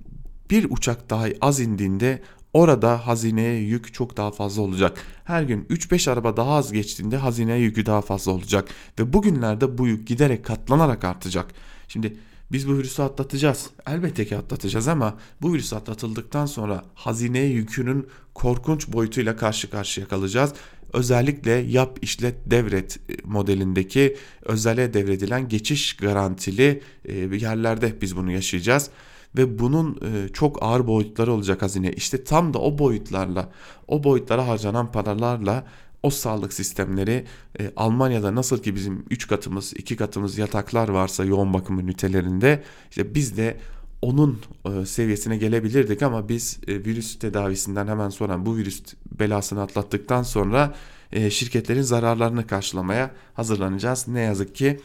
[0.50, 4.98] bir uçak daha az indiğinde orada hazineye yük çok daha fazla olacak.
[5.24, 8.68] Her gün 3-5 araba daha az geçtiğinde hazineye yükü daha fazla olacak.
[8.98, 11.46] Ve bugünlerde bu yük giderek katlanarak artacak.
[11.88, 12.16] Şimdi
[12.52, 13.70] biz bu virüsü atlatacağız.
[13.86, 20.52] Elbette ki atlatacağız ama bu virüs atlatıldıktan sonra hazineye yükünün korkunç boyutuyla karşı karşıya kalacağız.
[20.94, 28.90] Özellikle yap işlet devret e, modelindeki özele devredilen geçiş garantili e, yerlerde biz bunu yaşayacağız
[29.36, 31.92] ve bunun e, çok ağır boyutları olacak hazine.
[31.92, 33.50] İşte tam da o boyutlarla,
[33.88, 35.66] o boyutlara harcanan paralarla
[36.02, 37.24] o sağlık sistemleri
[37.60, 43.14] e, Almanya'da nasıl ki bizim 3 katımız 2 katımız yataklar varsa yoğun bakım ünitelerinde işte
[43.14, 43.56] biz de
[44.04, 48.82] onun e, seviyesine gelebilirdik ama biz e, virüs tedavisinden hemen sonra bu virüs
[49.20, 50.74] belasını atlattıktan sonra
[51.12, 54.08] e, şirketlerin zararlarını karşılamaya hazırlanacağız.
[54.08, 54.80] Ne yazık ki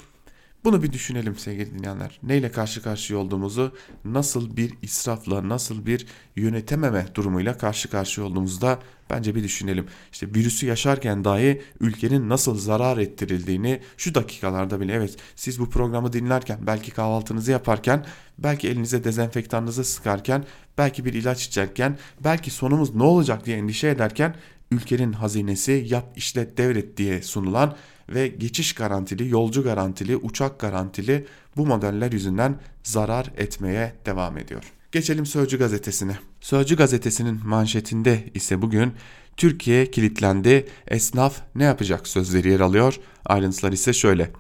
[0.64, 2.20] bunu bir düşünelim sevgili dinleyenler.
[2.24, 9.36] Neyle karşı karşıya olduğumuzu, nasıl bir israfla, nasıl bir yönetememe durumuyla karşı karşıya olduğumuzda bence
[9.36, 9.86] bir düşünelim.
[10.12, 16.14] İşte virüsü yaşarken dahi ülkenin nasıl zarar ettirildiğini şu dakikalarda bile evet siz bu programı
[16.14, 18.06] dinlerken belki kahvaltınızı yaparken
[18.38, 20.46] belki elinize dezenfektanınızı sıkarken
[20.78, 24.36] belki bir ilaç içerken belki sonumuz ne olacak diye endişe ederken
[24.72, 27.76] ülkenin hazinesi yap işlet devret diye sunulan
[28.14, 31.26] ve geçiş garantili, yolcu garantili, uçak garantili
[31.58, 34.64] bu modeller yüzünden zarar etmeye devam ediyor.
[34.92, 36.18] Geçelim Sözcü gazetesine.
[36.42, 38.94] Sözcü gazetesinin manşetinde ise bugün
[39.38, 43.00] Türkiye kilitlendi, esnaf ne yapacak sözleri yer alıyor.
[43.26, 44.32] Ayrıntılar ise şöyle.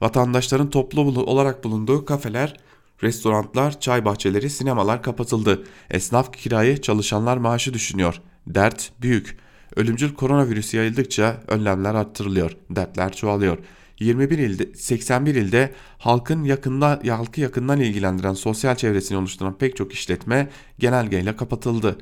[0.00, 2.56] Vatandaşların toplu olarak bulunduğu kafeler,
[3.02, 5.64] restoranlar, çay bahçeleri, sinemalar kapatıldı.
[5.90, 8.20] Esnaf kirayı, çalışanlar maaşı düşünüyor.
[8.46, 9.38] Dert büyük.
[9.76, 13.58] Ölümcül koronavirüs yayıldıkça önlemler arttırılıyor, dertler çoğalıyor.
[14.00, 20.48] 21 ilde 81 ilde halkın yakında halkı yakından ilgilendiren sosyal çevresini oluşturan pek çok işletme
[20.78, 21.98] genelgeyle kapatıldı.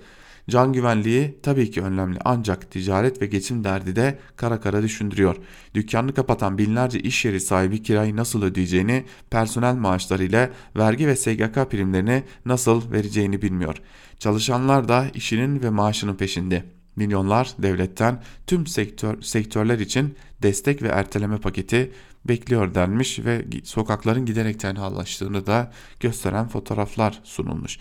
[0.50, 5.36] Can güvenliği tabii ki önemli ancak ticaret ve geçim derdi de kara kara düşündürüyor.
[5.74, 11.70] Dükkanını kapatan binlerce iş yeri sahibi kirayı nasıl ödeyeceğini, personel maaşları ile vergi ve SGK
[11.70, 13.76] primlerini nasıl vereceğini bilmiyor.
[14.18, 16.79] Çalışanlar da işinin ve maaşının peşinde.
[17.00, 21.92] Milyonlar devletten tüm sektör, sektörler için destek ve erteleme paketi
[22.24, 27.78] bekliyor denmiş ve sokakların giderek tenhalaştığını da gösteren fotoğraflar sunulmuş.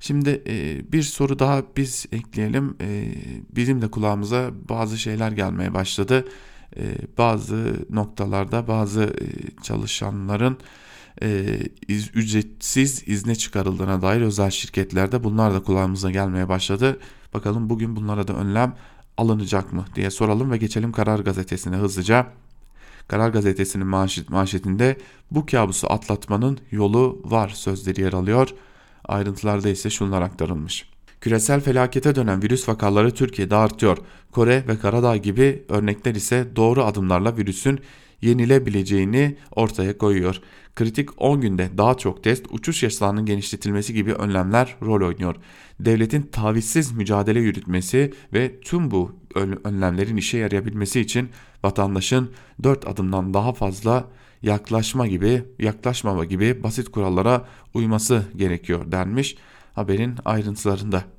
[0.00, 2.76] Şimdi e, bir soru daha biz ekleyelim.
[2.80, 3.14] E,
[3.50, 6.24] bizim de kulağımıza bazı şeyler gelmeye başladı.
[6.76, 6.82] E,
[7.18, 9.14] bazı noktalarda bazı
[9.62, 10.58] çalışanların
[11.88, 16.98] ücretsiz izne çıkarıldığına dair özel şirketlerde bunlar da kulağımıza gelmeye başladı.
[17.36, 18.74] Bakalım bugün bunlara da önlem
[19.16, 22.26] alınacak mı diye soralım ve geçelim Karar Gazetesi'ne hızlıca.
[23.08, 24.96] Karar Gazetesi'nin manşet, manşetinde
[25.30, 28.48] bu kabusu atlatmanın yolu var sözleri yer alıyor.
[29.04, 30.88] Ayrıntılarda ise şunlar aktarılmış.
[31.20, 33.98] Küresel felakete dönen virüs vakaları Türkiye'de artıyor.
[34.32, 37.80] Kore ve Karadağ gibi örnekler ise doğru adımlarla virüsün
[38.22, 40.40] yenilebileceğini ortaya koyuyor.
[40.74, 45.36] Kritik 10 günde daha çok test, uçuş yasağının genişletilmesi gibi önlemler rol oynuyor.
[45.80, 49.12] Devletin tavizsiz mücadele yürütmesi ve tüm bu
[49.64, 51.28] önlemlerin işe yarayabilmesi için
[51.64, 52.30] vatandaşın
[52.62, 54.04] 4 adımdan daha fazla
[54.42, 59.36] yaklaşma gibi, yaklaşmama gibi basit kurallara uyması gerekiyor denmiş
[59.74, 61.15] haberin ayrıntılarında.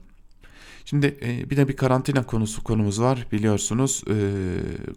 [0.89, 4.15] Şimdi e, bir de bir karantina konusu konumuz var biliyorsunuz e,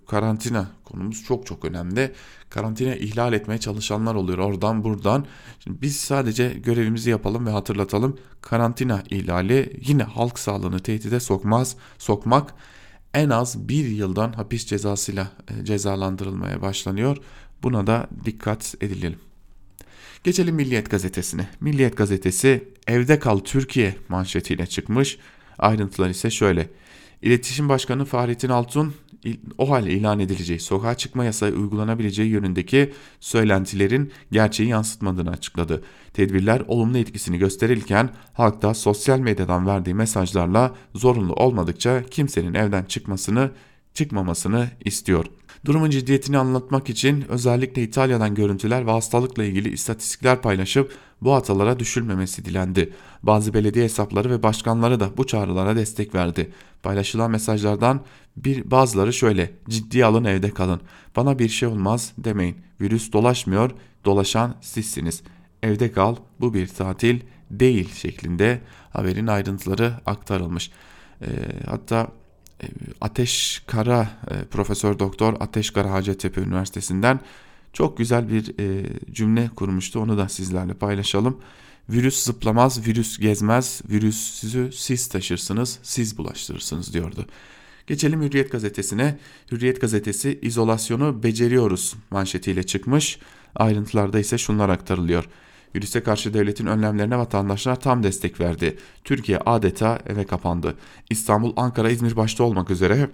[0.07, 2.13] karantina konumuz çok çok önemli.
[2.51, 5.27] Karantina ihlal etmeye çalışanlar oluyor oradan buradan.
[5.65, 8.19] Şimdi biz sadece görevimizi yapalım ve hatırlatalım.
[8.41, 12.55] Karantina ihlali yine halk sağlığını tehdide sokmaz, sokmak
[13.15, 17.17] en az bir yıldan hapis cezasıyla e, cezalandırılmaya başlanıyor.
[17.63, 19.19] Buna da dikkat edilelim.
[20.25, 21.49] Geçelim Milliyet gazetesine.
[21.61, 25.19] Milliyet gazetesi evde kal Türkiye manşetiyle çıkmış.
[25.61, 26.69] Ayrıntılar ise şöyle.
[27.23, 28.95] İletişim Başkanı Fahrettin Altun
[29.59, 35.83] o hale ilan edileceği sokağa çıkma yasağı uygulanabileceği yönündeki söylentilerin gerçeği yansıtmadığını açıkladı.
[36.13, 43.51] Tedbirler olumlu etkisini gösterirken halk da sosyal medyadan verdiği mesajlarla zorunlu olmadıkça kimsenin evden çıkmasını
[43.95, 45.27] çıkmamasını istiyor.
[45.65, 50.93] Durumun ciddiyetini anlatmak için özellikle İtalya'dan görüntüler ve hastalıkla ilgili istatistikler paylaşıp
[51.23, 52.93] bu hatalara düşülmemesi dilendi.
[53.23, 56.53] Bazı belediye hesapları ve başkanları da bu çağrılara destek verdi.
[56.83, 58.01] Paylaşılan mesajlardan
[58.37, 60.81] bir bazıları şöyle ciddiye alın evde kalın.
[61.17, 62.57] Bana bir şey olmaz demeyin.
[62.81, 63.71] Virüs dolaşmıyor
[64.05, 65.23] dolaşan sizsiniz.
[65.63, 67.21] Evde kal bu bir tatil
[67.51, 70.71] değil şeklinde haberin ayrıntıları aktarılmış.
[71.23, 71.29] E,
[71.67, 72.09] hatta
[73.01, 77.21] Ateş Kara e, Profesör Doktor Ateş Kara Hacettepe Üniversitesi'nden
[77.73, 80.01] çok güzel bir e, cümle kurmuştu.
[80.01, 81.39] Onu da sizlerle paylaşalım.
[81.91, 87.27] Virüs zıplamaz, virüs gezmez, virüsü siz taşırsınız, siz bulaştırırsınız diyordu.
[87.87, 89.19] Geçelim Hürriyet gazetesine.
[89.53, 93.19] Hürriyet gazetesi izolasyonu beceriyoruz manşetiyle çıkmış.
[93.55, 95.29] Ayrıntılarda ise şunlar aktarılıyor.
[95.75, 98.79] Virüse karşı devletin önlemlerine vatandaşlar tam destek verdi.
[99.05, 100.75] Türkiye adeta eve kapandı.
[101.11, 103.11] İstanbul, Ankara, İzmir başta olmak üzere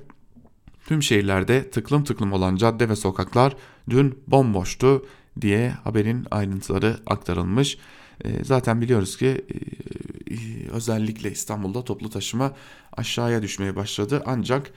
[0.87, 3.57] tüm şehirlerde tıklım tıklım olan cadde ve sokaklar
[3.90, 5.07] dün bomboştu
[5.40, 7.79] diye haberin ayrıntıları aktarılmış.
[8.25, 12.53] Ee, zaten biliyoruz ki e, e, özellikle İstanbul'da toplu taşıma
[12.92, 14.23] aşağıya düşmeye başladı.
[14.27, 14.71] Ancak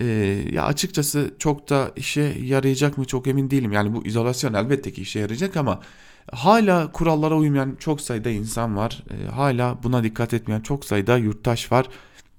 [0.00, 0.04] e,
[0.52, 3.72] ya açıkçası çok da işe yarayacak mı çok emin değilim.
[3.72, 5.80] Yani bu izolasyon elbette ki işe yarayacak ama
[6.32, 9.02] hala kurallara uymayan çok sayıda insan var.
[9.34, 11.88] Hala buna dikkat etmeyen çok sayıda yurttaş var.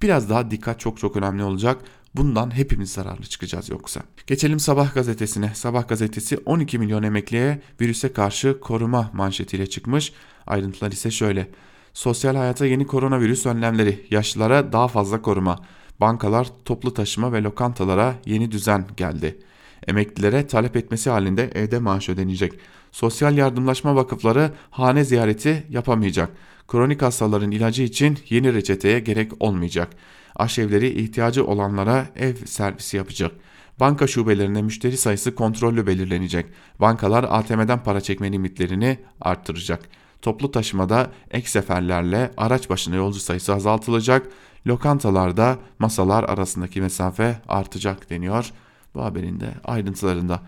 [0.01, 1.77] Biraz daha dikkat çok çok önemli olacak.
[2.15, 4.01] Bundan hepimiz zararlı çıkacağız yoksa.
[4.27, 5.51] Geçelim Sabah gazetesine.
[5.55, 10.13] Sabah gazetesi 12 milyon emekliye virüse karşı koruma manşetiyle çıkmış.
[10.47, 11.47] Ayrıntılar ise şöyle.
[11.93, 15.59] Sosyal hayata yeni koronavirüs önlemleri, yaşlılara daha fazla koruma,
[16.01, 19.39] bankalar, toplu taşıma ve lokantalara yeni düzen geldi.
[19.87, 22.53] Emeklilere talep etmesi halinde evde maaş ödenecek.
[22.93, 26.29] Sosyal yardımlaşma vakıfları hane ziyareti yapamayacak.
[26.67, 29.89] Kronik hastaların ilacı için yeni reçeteye gerek olmayacak.
[30.35, 33.31] Aşevleri ihtiyacı olanlara ev servisi yapacak.
[33.79, 36.45] Banka şubelerinde müşteri sayısı kontrollü belirlenecek.
[36.79, 39.89] Bankalar ATM'den para çekme limitlerini arttıracak.
[40.21, 44.27] Toplu taşımada ek seferlerle araç başına yolcu sayısı azaltılacak.
[44.67, 48.51] Lokantalarda masalar arasındaki mesafe artacak deniyor
[48.95, 50.41] bu haberin de ayrıntılarında.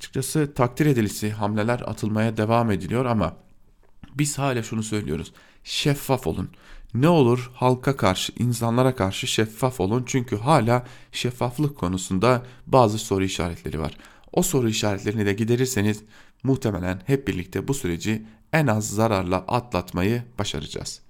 [0.00, 3.36] Açıkçası takdir edilisi hamleler atılmaya devam ediliyor ama
[4.14, 5.32] biz hala şunu söylüyoruz.
[5.64, 6.50] Şeffaf olun.
[6.94, 10.02] Ne olur halka karşı, insanlara karşı şeffaf olun.
[10.06, 13.96] Çünkü hala şeffaflık konusunda bazı soru işaretleri var.
[14.32, 16.02] O soru işaretlerini de giderirseniz
[16.42, 21.00] muhtemelen hep birlikte bu süreci en az zararla atlatmayı başaracağız.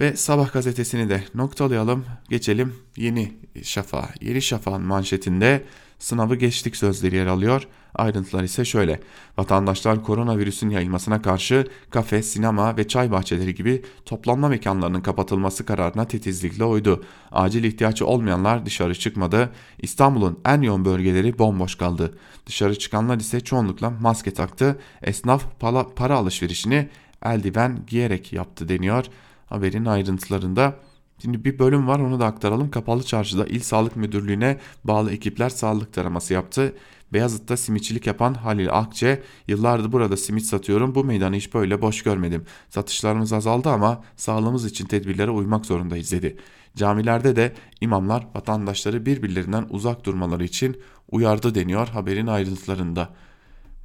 [0.00, 2.04] Ve Sabah gazetesini de noktalayalım.
[2.28, 4.14] Geçelim Yeni Şafak'a.
[4.20, 5.64] Yeni Şafak'ın manşetinde
[6.02, 7.68] sınavı geçtik sözleri yer alıyor.
[7.94, 9.00] Ayrıntılar ise şöyle.
[9.38, 16.64] Vatandaşlar koronavirüsün yayılmasına karşı kafe, sinema ve çay bahçeleri gibi toplanma mekanlarının kapatılması kararına titizlikle
[16.64, 17.04] uydu.
[17.32, 19.52] Acil ihtiyaç olmayanlar dışarı çıkmadı.
[19.78, 22.18] İstanbul'un en yoğun bölgeleri bomboş kaldı.
[22.46, 24.78] Dışarı çıkanlar ise çoğunlukla maske taktı.
[25.02, 26.88] Esnaf para, para alışverişini
[27.24, 29.04] eldiven giyerek yaptı deniyor
[29.52, 30.74] haberin ayrıntılarında.
[31.22, 32.70] Şimdi bir bölüm var onu da aktaralım.
[32.70, 36.74] Kapalı Çarşı'da İl Sağlık Müdürlüğü'ne bağlı ekipler sağlık taraması yaptı.
[37.12, 42.44] Beyazıt'ta simitçilik yapan Halil Akçe, yıllardır burada simit satıyorum bu meydanı hiç böyle boş görmedim.
[42.70, 46.36] Satışlarımız azaldı ama sağlığımız için tedbirlere uymak zorundayız dedi.
[46.76, 50.76] Camilerde de imamlar vatandaşları birbirlerinden uzak durmaları için
[51.10, 53.14] uyardı deniyor haberin ayrıntılarında.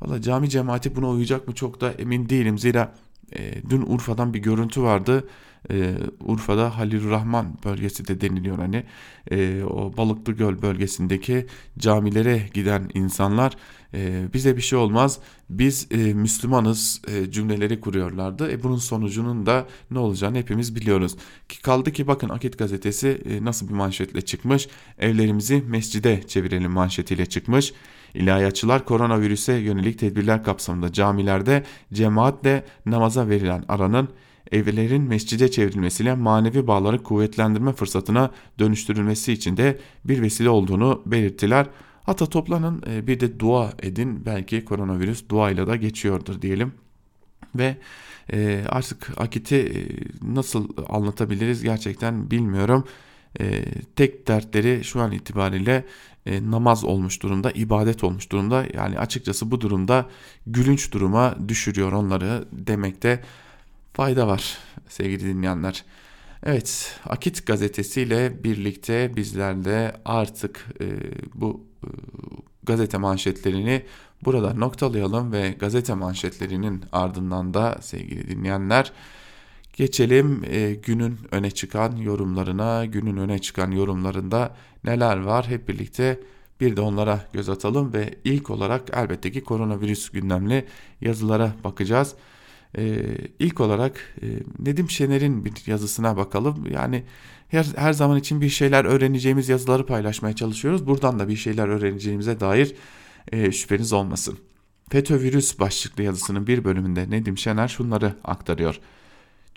[0.01, 2.93] Valla cami cemaati buna uyacak mı çok da emin değilim zira
[3.35, 5.27] e, dün Urfa'dan bir görüntü vardı
[5.71, 8.83] e, Urfa'da Halil Rahman bölgesi de deniliyor hani
[9.31, 11.45] e, o Balıklı Göl bölgesindeki
[11.77, 13.53] camilere giden insanlar
[13.93, 18.51] e, bize bir şey olmaz biz e, Müslümanız e, cümleleri kuruyorlardı.
[18.51, 21.15] E, bunun sonucunun da ne olacağını hepimiz biliyoruz.
[21.49, 24.67] Ki kaldı ki bakın Akit gazetesi e, nasıl bir manşetle çıkmış
[24.99, 27.73] evlerimizi mescide çevirelim manşetiyle çıkmış.
[28.13, 34.09] İlahiyatçılar koronavirüse yönelik tedbirler kapsamında camilerde cemaatle namaza verilen aranın
[34.51, 41.67] evlerin mescide çevrilmesiyle manevi bağları kuvvetlendirme fırsatına dönüştürülmesi için de bir vesile olduğunu belirttiler.
[42.03, 46.71] Hatta toplanın e, bir de dua edin belki koronavirüs duayla da geçiyordur diyelim.
[47.55, 47.77] Ve
[48.33, 49.79] e, artık akiti e,
[50.33, 52.83] nasıl anlatabiliriz gerçekten bilmiyorum.
[53.95, 55.85] tek dertleri şu an itibariyle
[56.25, 58.65] namaz olmuş durumda, ibadet olmuş durumda.
[58.73, 60.05] Yani açıkçası bu durumda
[60.47, 63.23] gülünç duruma düşürüyor onları demekte
[63.97, 64.57] fayda var
[64.87, 65.85] sevgili dinleyenler.
[66.43, 70.85] Evet Akit gazetesiyle birlikte bizler de artık e,
[71.33, 71.89] bu e,
[72.63, 73.83] gazete manşetlerini
[74.25, 78.91] burada noktalayalım ve gazete manşetlerinin ardından da sevgili dinleyenler
[79.73, 82.85] geçelim e, günün öne çıkan yorumlarına.
[82.85, 86.19] Günün öne çıkan yorumlarında neler var hep birlikte
[86.59, 90.65] bir de onlara göz atalım ve ilk olarak elbette ki koronavirüs gündemli
[91.01, 92.15] yazılara bakacağız.
[92.77, 92.99] Ee,
[93.39, 94.25] ilk olarak e,
[94.59, 96.67] Nedim Şener'in bir yazısına bakalım.
[96.71, 97.03] Yani
[97.47, 100.87] her, her zaman için bir şeyler öğreneceğimiz yazıları paylaşmaya çalışıyoruz.
[100.87, 102.75] Buradan da bir şeyler öğreneceğimize dair
[103.31, 104.37] e, şüpheniz olmasın.
[104.89, 108.79] FETÖ virüs başlıklı yazısının bir bölümünde Nedim Şener şunları aktarıyor.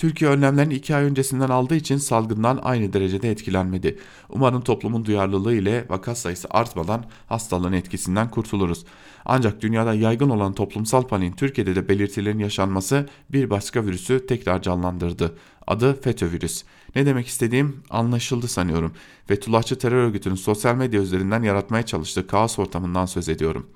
[0.01, 3.99] Türkiye önlemlerini 2 ay öncesinden aldığı için salgından aynı derecede etkilenmedi.
[4.29, 8.85] Umarım toplumun duyarlılığı ile vaka sayısı artmadan hastalığın etkisinden kurtuluruz.
[9.25, 15.39] Ancak dünyada yaygın olan toplumsal paniğin Türkiye'de de belirtilerin yaşanması bir başka virüsü tekrar canlandırdı.
[15.67, 16.63] Adı FETÖ virüs.
[16.97, 18.93] Ne demek istediğim anlaşıldı sanıyorum.
[19.27, 23.67] Fethullahçı terör örgütünün sosyal medya üzerinden yaratmaya çalıştığı kaos ortamından söz ediyorum.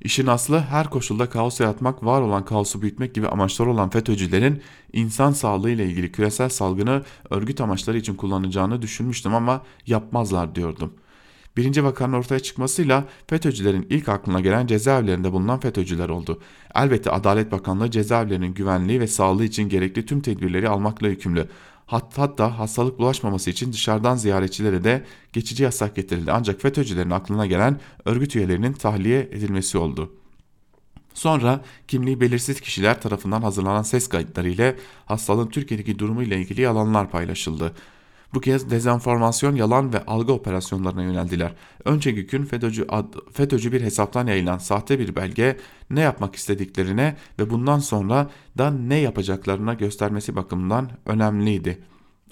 [0.00, 5.32] İşin aslı her koşulda kaos yaratmak, var olan kaosu büyütmek gibi amaçlar olan FETÖ'cülerin insan
[5.32, 10.92] sağlığı ile ilgili küresel salgını örgüt amaçları için kullanacağını düşünmüştüm ama yapmazlar diyordum.
[11.56, 16.40] Birinci vakanın ortaya çıkmasıyla FETÖ'cülerin ilk aklına gelen cezaevlerinde bulunan FETÖ'cüler oldu.
[16.74, 21.48] Elbette Adalet Bakanlığı cezaevlerinin güvenliği ve sağlığı için gerekli tüm tedbirleri almakla yükümlü.
[21.90, 26.32] Hatta hastalık bulaşmaması için dışarıdan ziyaretçilere de geçici yasak getirildi.
[26.32, 30.12] Ancak FETÖ'cülerin aklına gelen örgüt üyelerinin tahliye edilmesi oldu.
[31.14, 34.76] Sonra kimliği belirsiz kişiler tarafından hazırlanan ses kayıtları ile
[35.06, 37.74] hastalığın Türkiye'deki durumu ile ilgili yalanlar paylaşıldı.
[38.34, 41.52] Bu kez dezenformasyon, yalan ve algı operasyonlarına yöneldiler.
[41.84, 45.56] Önceki gün FETÖ'cü, ad, FETÖ'cü bir hesaptan yayılan sahte bir belge
[45.90, 51.78] ne yapmak istediklerine ve bundan sonra da ne yapacaklarına göstermesi bakımından önemliydi.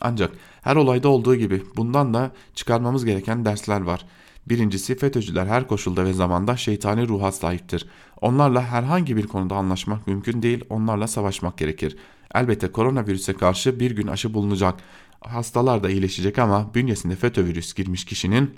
[0.00, 0.32] Ancak
[0.62, 4.06] her olayda olduğu gibi bundan da çıkarmamız gereken dersler var.
[4.48, 7.87] Birincisi FETÖ'cüler her koşulda ve zamanda şeytani ruha sahiptir.
[8.20, 11.96] Onlarla herhangi bir konuda anlaşmak mümkün değil, onlarla savaşmak gerekir.
[12.34, 14.74] Elbette koronavirüse karşı bir gün aşı bulunacak
[15.20, 18.54] hastalar da iyileşecek ama bünyesinde FETÖ virüs girmiş kişinin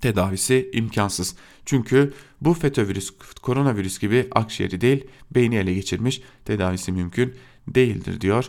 [0.00, 1.36] tedavisi imkansız.
[1.64, 3.10] Çünkü bu FETÖ virüs
[3.42, 7.34] koronavirüs gibi akciğeri değil beyni ele geçirmiş tedavisi mümkün
[7.68, 8.48] değildir diyor.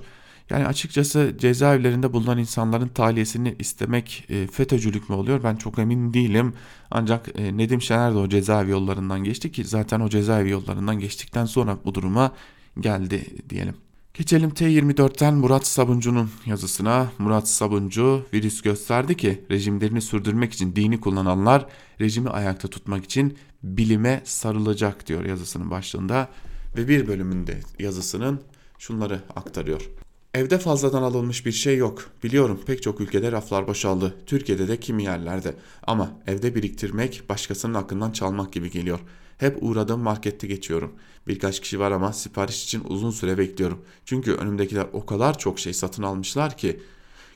[0.49, 6.53] Yani açıkçası cezaevlerinde bulunan insanların tahliyesini istemek e, FETÖ'cülük mü oluyor ben çok emin değilim.
[6.91, 11.45] Ancak e, Nedim Şener de o cezaevi yollarından geçti ki zaten o cezaevi yollarından geçtikten
[11.45, 12.31] sonra bu duruma
[12.79, 13.84] geldi diyelim.
[14.17, 17.11] Geçelim T24'ten Murat Sabuncu'nun yazısına.
[17.17, 21.65] Murat Sabuncu virüs gösterdi ki rejimlerini sürdürmek için dini kullananlar
[22.01, 26.29] rejimi ayakta tutmak için bilime sarılacak diyor yazısının başlığında
[26.77, 28.41] ve bir bölümünde yazısının
[28.79, 29.89] şunları aktarıyor.
[30.33, 32.09] Evde fazladan alınmış bir şey yok.
[32.23, 34.15] Biliyorum pek çok ülkede raflar boşaldı.
[34.25, 35.55] Türkiye'de de kimi yerlerde.
[35.87, 38.99] Ama evde biriktirmek başkasının hakkından çalmak gibi geliyor.
[39.37, 40.91] Hep uğradığım markette geçiyorum.
[41.27, 43.81] Birkaç kişi var ama sipariş için uzun süre bekliyorum.
[44.05, 46.79] Çünkü önümdekiler o kadar çok şey satın almışlar ki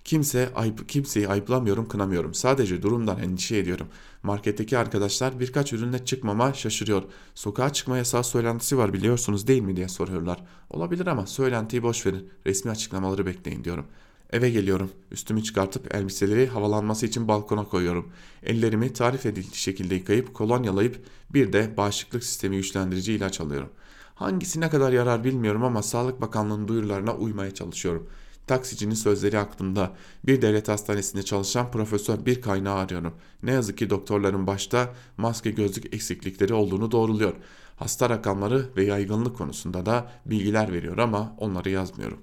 [0.04, 2.34] Kimse ayıp, kimseyi ayıplamıyorum, kınamıyorum.
[2.34, 3.88] Sadece durumdan endişe ediyorum.
[4.24, 7.04] Marketteki arkadaşlar birkaç ürünle çıkmama şaşırıyor.
[7.36, 10.44] Sokağa çıkma yasağı söylentisi var biliyorsunuz değil mi diye soruyorlar.
[10.70, 12.30] Olabilir ama söylentiyi boş verin.
[12.46, 13.86] Resmi açıklamaları bekleyin diyorum.
[14.30, 14.92] Eve geliyorum.
[15.12, 18.12] Üstümü çıkartıp elbiseleri havalanması için balkona koyuyorum.
[18.44, 23.70] Ellerimi tarif edildiği şekilde yıkayıp kolonyalayıp bir de bağışıklık sistemi güçlendirici ilaç alıyorum.
[24.16, 28.10] Hangisi ne kadar yarar bilmiyorum ama Sağlık Bakanlığı'nın duyurularına uymaya çalışıyorum.
[28.48, 29.96] Taksicinin sözleri aklımda.
[30.26, 33.14] Bir devlet hastanesinde çalışan profesör bir kaynağı arıyorum.
[33.44, 37.34] Ne yazık ki doktorların başta maske gözlük eksiklikleri olduğunu doğruluyor.
[37.76, 42.20] Hasta rakamları ve yaygınlık konusunda da bilgiler veriyor ama onları yazmıyorum.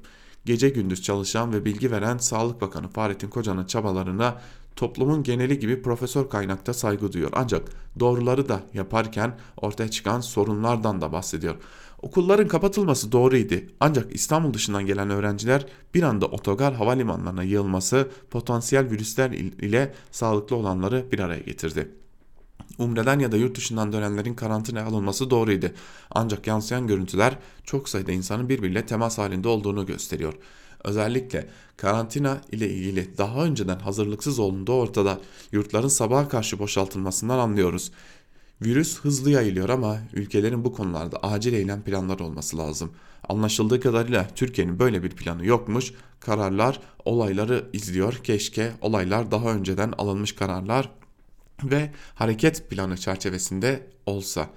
[0.46, 4.40] Gece gündüz çalışan ve bilgi veren Sağlık Bakanı Fahrettin Koca'nın çabalarına
[4.76, 7.30] toplumun geneli gibi profesör kaynakta saygı duyuyor.
[7.34, 7.68] Ancak
[8.00, 11.54] doğruları da yaparken ortaya çıkan sorunlardan da bahsediyor.
[12.02, 19.30] Okulların kapatılması doğruydu ancak İstanbul dışından gelen öğrenciler bir anda otogar havalimanlarına yığılması potansiyel virüsler
[19.30, 21.88] ile sağlıklı olanları bir araya getirdi.
[22.78, 25.66] Umre'den ya da yurt dışından dönenlerin karantina alınması doğruydu.
[26.10, 30.34] Ancak yansıyan görüntüler çok sayıda insanın birbiriyle temas halinde olduğunu gösteriyor.
[30.84, 35.20] Özellikle karantina ile ilgili daha önceden hazırlıksız olduğu ortada
[35.52, 37.92] yurtların sabaha karşı boşaltılmasından anlıyoruz.
[38.62, 42.92] Virüs hızlı yayılıyor ama ülkelerin bu konularda acil eylem planları olması lazım.
[43.28, 45.92] Anlaşıldığı kadarıyla Türkiye'nin böyle bir planı yokmuş.
[46.20, 48.14] Kararlar olayları izliyor.
[48.14, 50.90] Keşke olaylar daha önceden alınmış kararlar
[51.64, 54.50] ve hareket planı çerçevesinde olsa.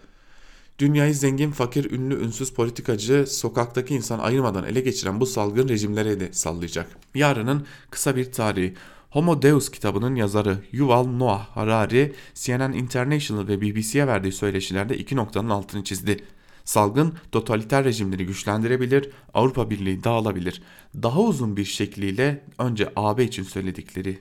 [0.80, 6.34] Dünyayı zengin, fakir, ünlü, ünsüz politikacı, sokaktaki insan ayırmadan ele geçiren bu salgın rejimlere de
[6.34, 6.98] sallayacak.
[7.16, 8.74] Yarının kısa bir tarihi.
[9.10, 15.50] Homo Deus kitabının yazarı Yuval Noah Harari, CNN International ve BBC'ye verdiği söyleşilerde iki noktanın
[15.50, 16.24] altını çizdi.
[16.66, 20.62] Salgın totaliter rejimleri güçlendirebilir, Avrupa Birliği dağılabilir.
[20.96, 24.20] Daha uzun bir şekliyle önce AB için söyledikleri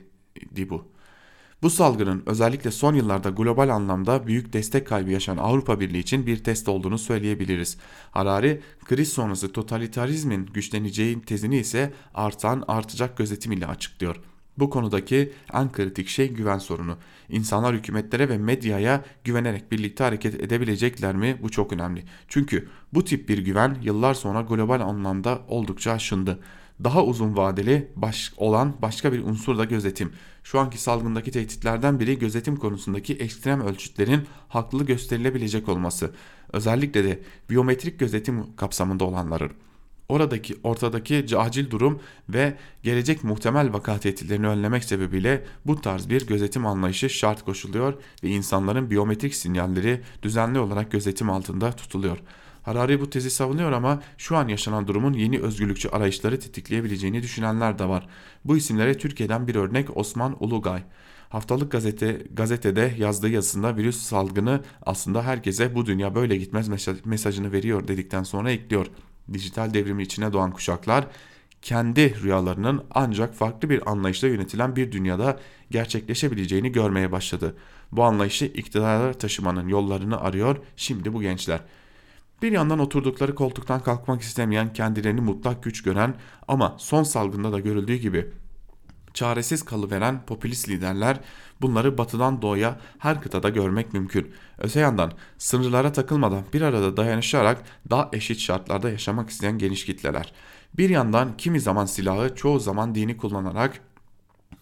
[0.69, 0.98] bu.
[1.61, 6.43] Bu salgının özellikle son yıllarda global anlamda büyük destek kaybı yaşayan Avrupa Birliği için bir
[6.43, 7.77] test olduğunu söyleyebiliriz.
[8.11, 14.15] Harari, kriz sonrası totalitarizmin güçleneceği tezini ise artan artacak gözetim ile açıklıyor.
[14.57, 16.97] Bu konudaki en kritik şey güven sorunu.
[17.29, 21.37] İnsanlar hükümetlere ve medyaya güvenerek birlikte hareket edebilecekler mi?
[21.41, 22.03] Bu çok önemli.
[22.27, 26.39] Çünkü bu tip bir güven yıllar sonra global anlamda oldukça aşındı.
[26.83, 30.13] Daha uzun vadeli baş, olan başka bir unsur da gözetim.
[30.43, 36.11] Şu anki salgındaki tehditlerden biri gözetim konusundaki ekstrem ölçütlerin haklı gösterilebilecek olması.
[36.53, 37.19] Özellikle de
[37.49, 39.51] biyometrik gözetim kapsamında olanların
[40.09, 41.99] oradaki ortadaki acil durum
[42.29, 48.29] ve gelecek muhtemel vaka tehditlerini önlemek sebebiyle bu tarz bir gözetim anlayışı şart koşuluyor ve
[48.29, 52.17] insanların biyometrik sinyalleri düzenli olarak gözetim altında tutuluyor.
[52.69, 57.89] Harari bu tezi savunuyor ama şu an yaşanan durumun yeni özgürlükçü arayışları tetikleyebileceğini düşünenler de
[57.89, 58.07] var.
[58.45, 60.83] Bu isimlere Türkiye'den bir örnek Osman Ulugay.
[61.29, 66.69] Haftalık gazete gazetede yazdığı yazısında virüs salgını aslında herkese bu dünya böyle gitmez
[67.05, 68.87] mesajını veriyor dedikten sonra ekliyor
[69.33, 71.07] dijital devrimin içine doğan kuşaklar
[71.61, 75.39] kendi rüyalarının ancak farklı bir anlayışla yönetilen bir dünyada
[75.71, 77.55] gerçekleşebileceğini görmeye başladı.
[77.91, 81.59] Bu anlayışı iktidara taşımanın yollarını arıyor şimdi bu gençler.
[82.41, 86.15] Bir yandan oturdukları koltuktan kalkmak istemeyen, kendilerini mutlak güç gören
[86.47, 88.27] ama son salgında da görüldüğü gibi
[89.13, 91.19] çaresiz kalıveren popülist liderler
[91.61, 94.31] bunları batıdan doğuya her kıtada görmek mümkün.
[94.57, 100.33] Öte yandan sınırlara takılmadan bir arada dayanışarak daha eşit şartlarda yaşamak isteyen geniş kitleler.
[100.77, 103.81] Bir yandan kimi zaman silahı çoğu zaman dini kullanarak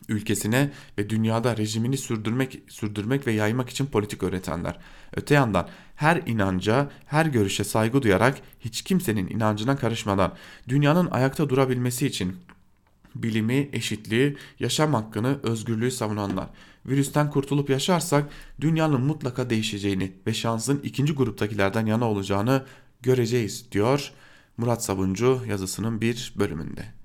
[0.10, 4.80] ülkesine ve dünyada rejimini sürdürmek sürdürmek ve yaymak için politik öğretenler.
[5.16, 5.68] Öte yandan
[5.98, 10.34] her inanca, her görüşe saygı duyarak hiç kimsenin inancına karışmadan
[10.68, 12.36] dünyanın ayakta durabilmesi için
[13.16, 16.50] bilimi, eşitliği, yaşam hakkını, özgürlüğü savunanlar.
[16.86, 18.30] Virüsten kurtulup yaşarsak
[18.62, 22.66] dünyanın mutlaka değişeceğini ve şansın ikinci gruptakilerden yana olacağını
[23.02, 24.12] göreceğiz diyor
[24.58, 26.98] Murat Sabuncu yazısının bir bölümünde.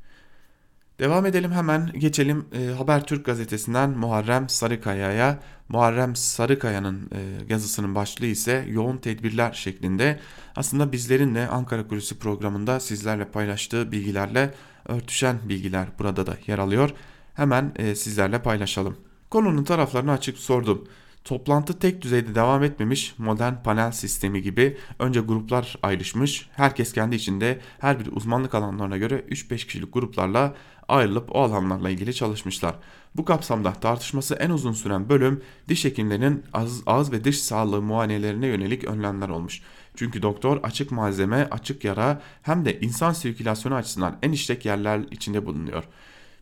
[0.99, 5.39] Devam edelim hemen geçelim e, Habertürk gazetesinden Muharrem Sarıkaya'ya.
[5.73, 10.21] Muharrem Sarıkaya'nın e, yazısının başlığı ise yoğun tedbirler şeklinde.
[10.57, 14.55] Aslında bizlerin de Ankara Kulisi programında sizlerle paylaştığı bilgilerle
[14.89, 16.91] örtüşen bilgiler burada da yer alıyor.
[17.35, 18.97] Hemen e, sizlerle paylaşalım.
[19.31, 20.89] Konunun taraflarını açık sordum.
[21.25, 26.49] Toplantı tek düzeyde devam etmemiş modern panel sistemi gibi önce gruplar ayrışmış.
[26.53, 30.55] Herkes kendi içinde her bir uzmanlık alanlarına göre 3-5 kişilik gruplarla
[30.89, 32.75] ayrılıp o alanlarla ilgili çalışmışlar.
[33.15, 38.47] Bu kapsamda tartışması en uzun süren bölüm diş hekimlerinin ağız, ağız ve diş sağlığı muayenelerine
[38.47, 39.63] yönelik önlemler olmuş.
[39.97, 45.47] Çünkü doktor açık malzeme, açık yara hem de insan sirkülasyonu açısından en işlek yerler içinde
[45.47, 45.85] bulunuyor.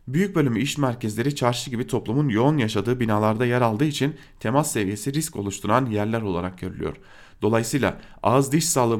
[0.07, 5.13] Büyük bölümü iş merkezleri çarşı gibi toplumun yoğun yaşadığı binalarda yer aldığı için temas seviyesi
[5.13, 6.95] risk oluşturan yerler olarak görülüyor.
[7.41, 8.97] Dolayısıyla ağız diş sağlığı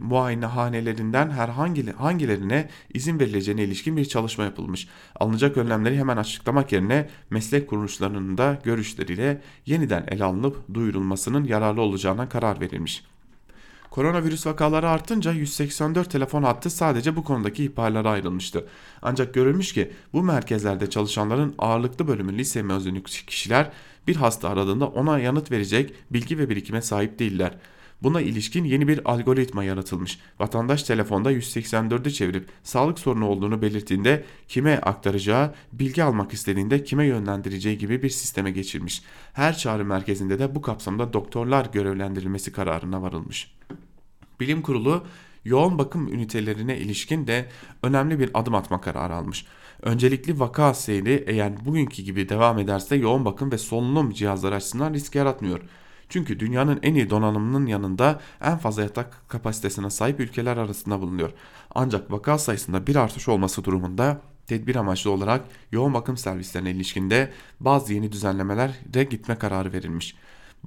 [0.00, 4.88] muayenehanelerinden herhangi hangilerine izin verileceğine ilişkin bir çalışma yapılmış.
[5.16, 12.28] Alınacak önlemleri hemen açıklamak yerine meslek kuruluşlarının da görüşleriyle yeniden ele alınıp duyurulmasının yararlı olacağına
[12.28, 13.04] karar verilmiş.
[13.90, 18.66] Koronavirüs vakaları artınca 184 telefon hattı sadece bu konudaki ihbarlara ayrılmıştı.
[19.02, 23.70] Ancak görülmüş ki bu merkezlerde çalışanların ağırlıklı bölümü lise mezunu kişiler
[24.06, 27.58] bir hasta aradığında ona yanıt verecek bilgi ve birikime sahip değiller.
[28.02, 30.18] Buna ilişkin yeni bir algoritma yaratılmış.
[30.38, 37.78] Vatandaş telefonda 184'ü çevirip sağlık sorunu olduğunu belirttiğinde kime aktaracağı, bilgi almak istediğinde kime yönlendireceği
[37.78, 39.02] gibi bir sisteme geçirmiş.
[39.32, 43.57] Her çağrı merkezinde de bu kapsamda doktorlar görevlendirilmesi kararına varılmış.
[44.40, 45.04] Bilim Kurulu
[45.44, 47.48] yoğun bakım ünitelerine ilişkin de
[47.82, 49.46] önemli bir adım atma kararı almış.
[49.82, 55.14] Öncelikli vaka seyri eğer bugünkü gibi devam ederse yoğun bakım ve solunum cihazları açısından risk
[55.14, 55.60] yaratmıyor.
[56.08, 61.30] Çünkü dünyanın en iyi donanımının yanında en fazla yatak kapasitesine sahip ülkeler arasında bulunuyor.
[61.74, 67.94] Ancak vaka sayısında bir artış olması durumunda tedbir amaçlı olarak yoğun bakım servislerine ilişkinde bazı
[67.94, 70.16] yeni düzenlemeler de gitme kararı verilmiş.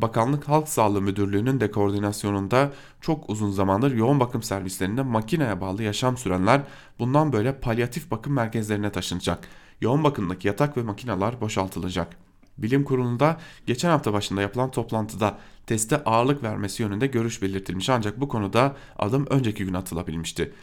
[0.02, 2.72] Bakanlık Halk Sağlığı Müdürlüğü'nün de koordinasyonunda
[3.02, 6.62] çok uzun zamandır yoğun bakım servislerinde makineye bağlı yaşam sürenler
[7.00, 9.48] bundan böyle palyatif bakım merkezlerine taşınacak.
[9.82, 12.16] Yoğun bakımdaki yatak ve makineler boşaltılacak.
[12.58, 15.38] Bilim Kurulu'nda geçen hafta başında yapılan toplantıda
[15.68, 20.54] teste ağırlık vermesi yönünde görüş belirtilmiş ancak bu konuda adım önceki gün atılabilmişti.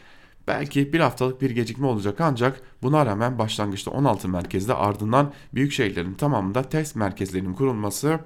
[0.47, 6.13] Belki bir haftalık bir gecikme olacak ancak buna rağmen başlangıçta 16 merkezde ardından büyük şehirlerin
[6.13, 8.19] tamamında test merkezlerinin kurulması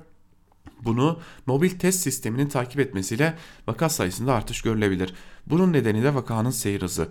[0.86, 3.36] bunu mobil test sisteminin takip etmesiyle
[3.68, 5.14] vaka sayısında artış görülebilir.
[5.46, 7.10] Bunun nedeni de vakanın seyir hızı.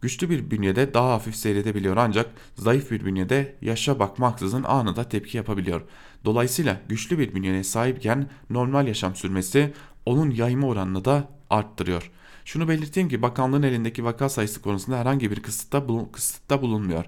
[0.00, 5.82] Güçlü bir bünyede daha hafif seyredebiliyor ancak zayıf bir bünyede yaşa bakmaksızın anında tepki yapabiliyor.
[6.24, 9.72] Dolayısıyla güçlü bir bünyeye sahipken normal yaşam sürmesi
[10.06, 12.10] onun yayma oranını da arttırıyor.
[12.44, 17.04] Şunu belirteyim ki bakanlığın elindeki vaka sayısı konusunda herhangi bir kısıtta, bulun, kısıtta bulunmuyor.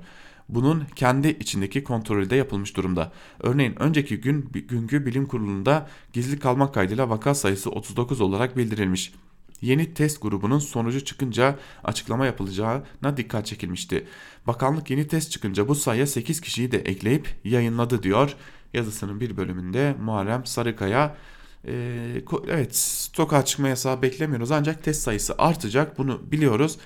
[0.49, 3.13] Bunun kendi içindeki kontrolü de yapılmış durumda.
[3.41, 9.13] Örneğin önceki gün günkü bilim kurulunda gizli kalmak kaydıyla vaka sayısı 39 olarak bildirilmiş.
[9.63, 14.07] yeni test grubunun sonucu çıkınca açıklama yapılacağına dikkat çekilmişti.
[14.47, 18.37] Bakanlık yeni test çıkınca bu sayıya 8 kişiyi de ekleyip yayınladı diyor
[18.75, 21.17] yazısının bir bölümünde Muharrem Sarıkaya.
[21.69, 26.79] Ee, evet sokağa çıkma yasağı beklemiyoruz ancak test sayısı artacak bunu biliyoruz.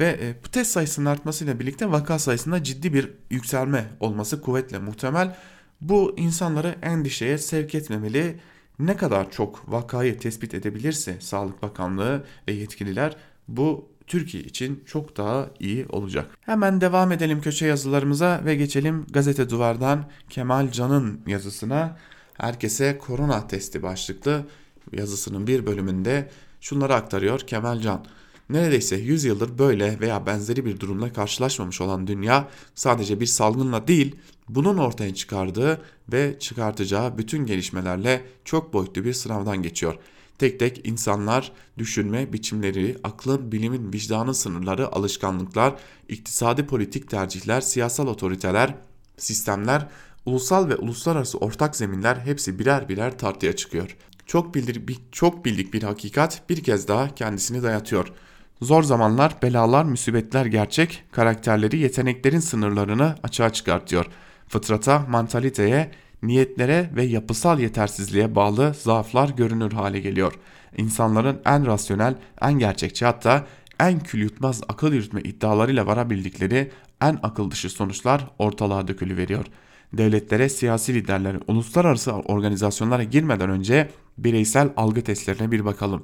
[0.00, 5.36] Ve e, bu test sayısının artmasıyla birlikte vaka sayısında ciddi bir yükselme olması kuvvetle muhtemel.
[5.80, 8.40] Bu insanları endişeye sevk etmemeli.
[8.78, 13.16] Ne kadar çok vakayı tespit edebilirse Sağlık Bakanlığı ve yetkililer
[13.48, 16.38] bu Türkiye için çok daha iyi olacak.
[16.40, 21.96] Hemen devam edelim köşe yazılarımıza ve geçelim gazete duvardan Kemal Can'ın yazısına.
[22.34, 24.46] Herkese korona testi başlıklı
[24.92, 26.30] yazısının bir bölümünde
[26.60, 28.04] şunları aktarıyor Kemal Can.
[28.50, 34.16] Neredeyse 100 yıldır böyle veya benzeri bir durumla karşılaşmamış olan dünya sadece bir salgınla değil,
[34.48, 35.80] bunun ortaya çıkardığı
[36.12, 39.94] ve çıkartacağı bütün gelişmelerle çok boyutlu bir sınavdan geçiyor.
[40.38, 45.74] Tek tek insanlar, düşünme biçimleri, aklın, bilimin, vicdanın sınırları, alışkanlıklar,
[46.08, 48.74] iktisadi politik tercihler, siyasal otoriteler,
[49.16, 49.88] sistemler,
[50.26, 53.96] ulusal ve uluslararası ortak zeminler hepsi birer birer tartıya çıkıyor.
[54.26, 58.27] Çok bildik, çok bildik bir hakikat bir kez daha kendisini dayatıyor.''
[58.62, 64.06] Zor zamanlar, belalar, musibetler gerçek, karakterleri, yeteneklerin sınırlarını açığa çıkartıyor.
[64.48, 65.90] Fıtrata, mantaliteye,
[66.22, 70.32] niyetlere ve yapısal yetersizliğe bağlı zaaflar görünür hale geliyor.
[70.76, 73.46] İnsanların en rasyonel, en gerçekçi hatta
[73.80, 79.44] en kül yutmaz akıl yürütme iddialarıyla varabildikleri en akıl dışı sonuçlar ortalığa dökülüveriyor.
[79.92, 86.02] Devletlere, siyasi liderlere, uluslararası organizasyonlara girmeden önce bireysel algı testlerine bir bakalım.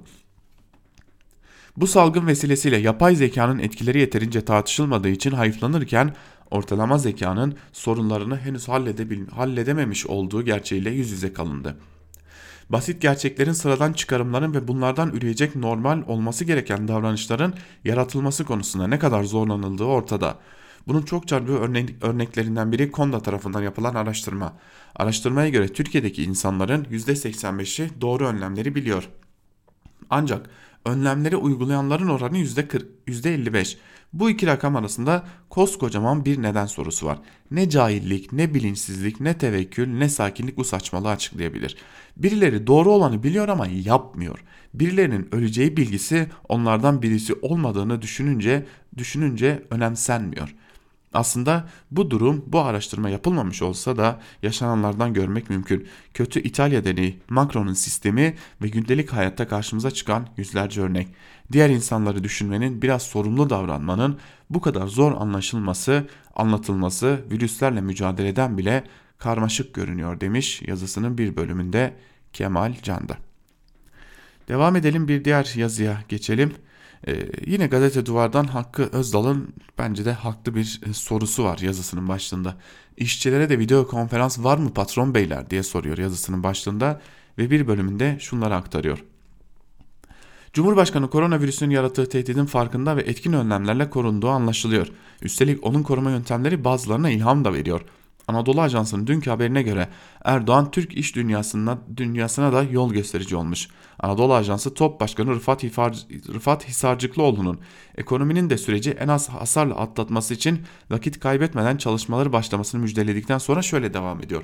[1.77, 6.15] Bu salgın vesilesiyle yapay zekanın etkileri yeterince tartışılmadığı için hayıflanırken
[6.51, 8.69] ortalama zekanın sorunlarını henüz
[9.33, 11.77] halledememiş olduğu gerçeğiyle yüz yüze kalındı.
[12.69, 17.55] Basit gerçeklerin sıradan çıkarımların ve bunlardan üreyecek normal olması gereken davranışların
[17.85, 20.39] yaratılması konusunda ne kadar zorlanıldığı ortada.
[20.87, 21.53] Bunun çok çarpıcı
[22.03, 24.53] örneklerinden biri Konda tarafından yapılan araştırma.
[24.97, 29.09] Araştırmaya göre Türkiye'deki insanların %85'i doğru önlemleri biliyor.
[30.11, 30.51] Ancak
[30.85, 33.77] önlemleri uygulayanların oranı %40, %55.
[34.13, 37.19] Bu iki rakam arasında koskocaman bir neden sorusu var.
[37.51, 41.77] Ne cahillik, ne bilinçsizlik, ne tevekkül, ne sakinlik bu saçmalığı açıklayabilir.
[42.17, 44.45] Birileri doğru olanı biliyor ama yapmıyor.
[44.75, 48.67] Birilerinin öleceği bilgisi onlardan birisi olmadığını düşününce
[48.97, 50.55] düşününce önemsenmiyor.
[51.15, 55.89] Aslında bu durum bu araştırma yapılmamış olsa da yaşananlardan görmek mümkün.
[56.15, 61.09] Kötü İtalya deneyi, Macron'un sistemi ve gündelik hayatta karşımıza çıkan yüzlerce örnek.
[61.53, 64.19] Diğer insanları düşünmenin, biraz sorumlu davranmanın
[64.51, 66.07] bu kadar zor anlaşılması,
[66.37, 68.85] anlatılması virüslerle mücadeleden bile
[69.19, 71.95] karmaşık görünüyor demiş yazısının bir bölümünde
[72.33, 73.17] Kemal Canda.
[74.49, 76.55] Devam edelim bir diğer yazıya geçelim.
[77.09, 82.57] Ee, yine gazete duvardan Hakkı Özdal'ın bence de haklı bir e, sorusu var yazısının başlığında.
[82.97, 87.01] İşçilere de video konferans var mı patron beyler diye soruyor yazısının başlığında
[87.39, 89.05] ve bir bölümünde şunları aktarıyor.
[90.53, 94.89] Cumhurbaşkanı koronavirüsün yarattığı tehdidin farkında ve etkin önlemlerle korunduğu anlaşılıyor.
[95.23, 97.81] Üstelik onun koruma yöntemleri bazılarına ilham da veriyor.
[98.29, 99.89] Anadolu Ajansı'nın dünkü haberine göre
[100.25, 103.69] Erdoğan Türk iş dünyasına, dünyasına da yol gösterici olmuş.
[104.01, 105.97] Anadolu Ajansı Top Başkanı Rıfat, Hifar,
[106.35, 107.61] Rıfat Hisarcıklıoğlu'nun
[107.97, 110.61] ekonominin de süreci en az hasarla atlatması için
[110.91, 114.43] vakit kaybetmeden çalışmaları başlamasını müjdeledikten sonra şöyle devam ediyor.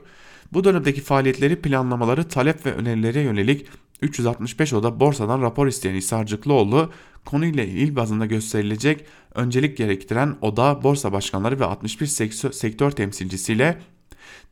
[0.53, 3.67] Bu dönemdeki faaliyetleri, planlamaları, talep ve önerilere yönelik
[4.03, 6.93] 365 oda borsadan rapor isteyen Hisarcıklıoğlu
[7.25, 12.07] konuyla il bazında gösterilecek öncelik gerektiren oda borsa başkanları ve 61
[12.53, 13.79] sektör temsilcisiyle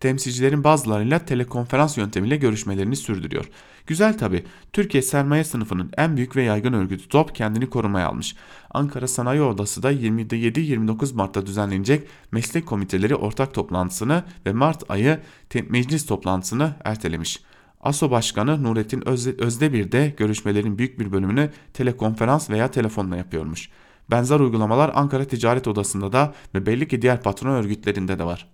[0.01, 3.49] temsilcilerin bazılarıyla telekonferans yöntemiyle görüşmelerini sürdürüyor.
[3.87, 4.45] Güzel tabi.
[4.73, 8.37] Türkiye sermaye sınıfının en büyük ve yaygın örgütü TOP kendini korumaya almış.
[8.71, 15.21] Ankara Sanayi Odası da 27-29 Mart'ta düzenlenecek meslek komiteleri ortak toplantısını ve Mart ayı
[15.69, 17.41] meclis toplantısını ertelemiş.
[17.81, 19.09] ASO Başkanı Nurettin
[19.39, 23.71] Özdebir de görüşmelerin büyük bir bölümünü telekonferans veya telefonla yapıyormuş.
[24.11, 28.49] Benzer uygulamalar Ankara Ticaret Odası'nda da ve belli ki diğer patron örgütlerinde de var.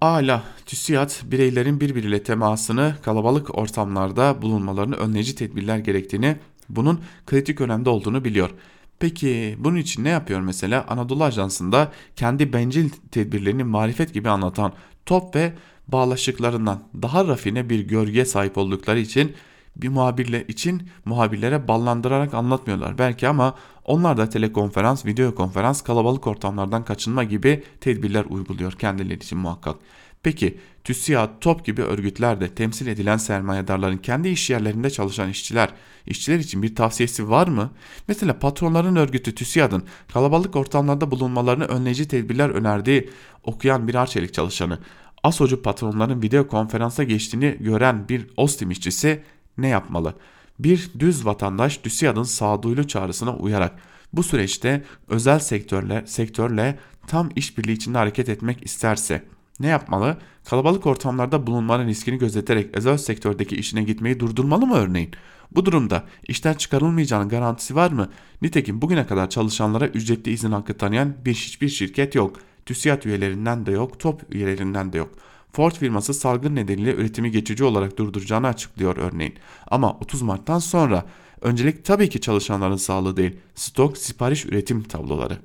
[0.00, 6.36] Ala TÜSİAD bireylerin birbiriyle temasını kalabalık ortamlarda bulunmalarını önleyici tedbirler gerektiğini,
[6.68, 8.50] bunun kritik önemde olduğunu biliyor.
[8.98, 10.84] Peki bunun için ne yapıyor mesela?
[10.88, 14.72] Anadolu Ajansı'nda kendi bencil tedbirlerini marifet gibi anlatan
[15.06, 15.52] top ve
[15.88, 19.32] bağlaşıklarından daha rafine bir görgüye sahip oldukları için
[19.76, 23.54] bir muhabirle için muhabirlere ballandırarak anlatmıyorlar belki ama
[23.84, 29.76] onlar da telekonferans, video konferans, kalabalık ortamlardan kaçınma gibi tedbirler uyguluyor kendileri için muhakkak.
[30.22, 35.70] Peki TÜSİAD, TOP gibi örgütlerde temsil edilen sermayedarların kendi iş yerlerinde çalışan işçiler,
[36.06, 37.70] işçiler için bir tavsiyesi var mı?
[38.08, 39.82] Mesela patronların örgütü TÜSİAD'ın
[40.12, 43.10] kalabalık ortamlarda bulunmalarını önleyici tedbirler önerdiği
[43.42, 44.78] okuyan bir arçelik çalışanı,
[45.24, 49.22] ASOCU patronların video konferansa geçtiğini gören bir OSTİM işçisi
[49.58, 50.14] ne yapmalı?
[50.58, 53.78] Bir düz vatandaş TÜSİAD'ın sağduyulu çağrısına uyarak
[54.12, 59.24] bu süreçte özel sektörle, sektörle tam işbirliği içinde hareket etmek isterse
[59.60, 60.18] ne yapmalı?
[60.44, 65.10] Kalabalık ortamlarda bulunmanın riskini gözeterek özel sektördeki işine gitmeyi durdurmalı mı örneğin?
[65.50, 68.08] Bu durumda işten çıkarılmayacağının garantisi var mı?
[68.42, 72.36] Nitekim bugüne kadar çalışanlara ücretli izin hakkı tanıyan bir hiçbir şirket yok.
[72.66, 75.10] TÜSİAD üyelerinden de yok, TOP üyelerinden de yok.
[75.52, 79.34] Ford firması salgın nedeniyle üretimi geçici olarak durduracağını açıklıyor örneğin.
[79.66, 81.04] Ama 30 Mart'tan sonra
[81.40, 85.38] öncelik tabii ki çalışanların sağlığı değil, stok, sipariş, üretim tabloları.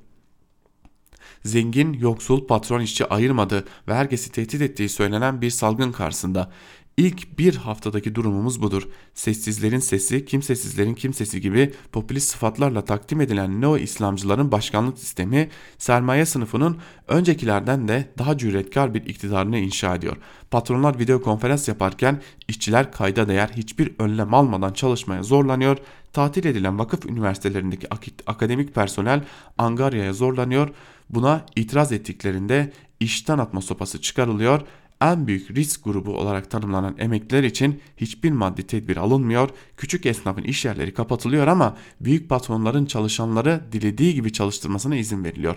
[1.46, 6.52] Zengin, yoksul, patron işçi ayırmadığı ve herkesi tehdit ettiği söylenen bir salgın karşısında
[7.00, 8.88] İlk bir haftadaki durumumuz budur.
[9.14, 16.78] Sessizlerin sesi, kimsesizlerin kimsesi gibi popülist sıfatlarla takdim edilen Neo-İslamcıların başkanlık sistemi sermaye sınıfının
[17.08, 20.18] öncekilerden de daha cüretkar bir iktidarını inşa ediyor.
[20.52, 25.78] Patronlar video konferans yaparken işçiler kayda değer hiçbir önlem almadan çalışmaya zorlanıyor.
[26.14, 27.88] Tatil edilen vakıf üniversitelerindeki
[28.28, 29.24] akademik personel
[29.58, 30.70] Angarya'ya zorlanıyor.
[31.10, 34.62] Buna itiraz ettiklerinde işten atma sopası çıkarılıyor
[35.02, 40.66] en büyük risk grubu olarak tanımlanan emekliler için hiçbir maddi tedbir alınmıyor, küçük esnafın iş
[40.66, 45.56] yerleri kapatılıyor ama büyük patronların çalışanları dilediği gibi çalıştırmasına izin veriliyor.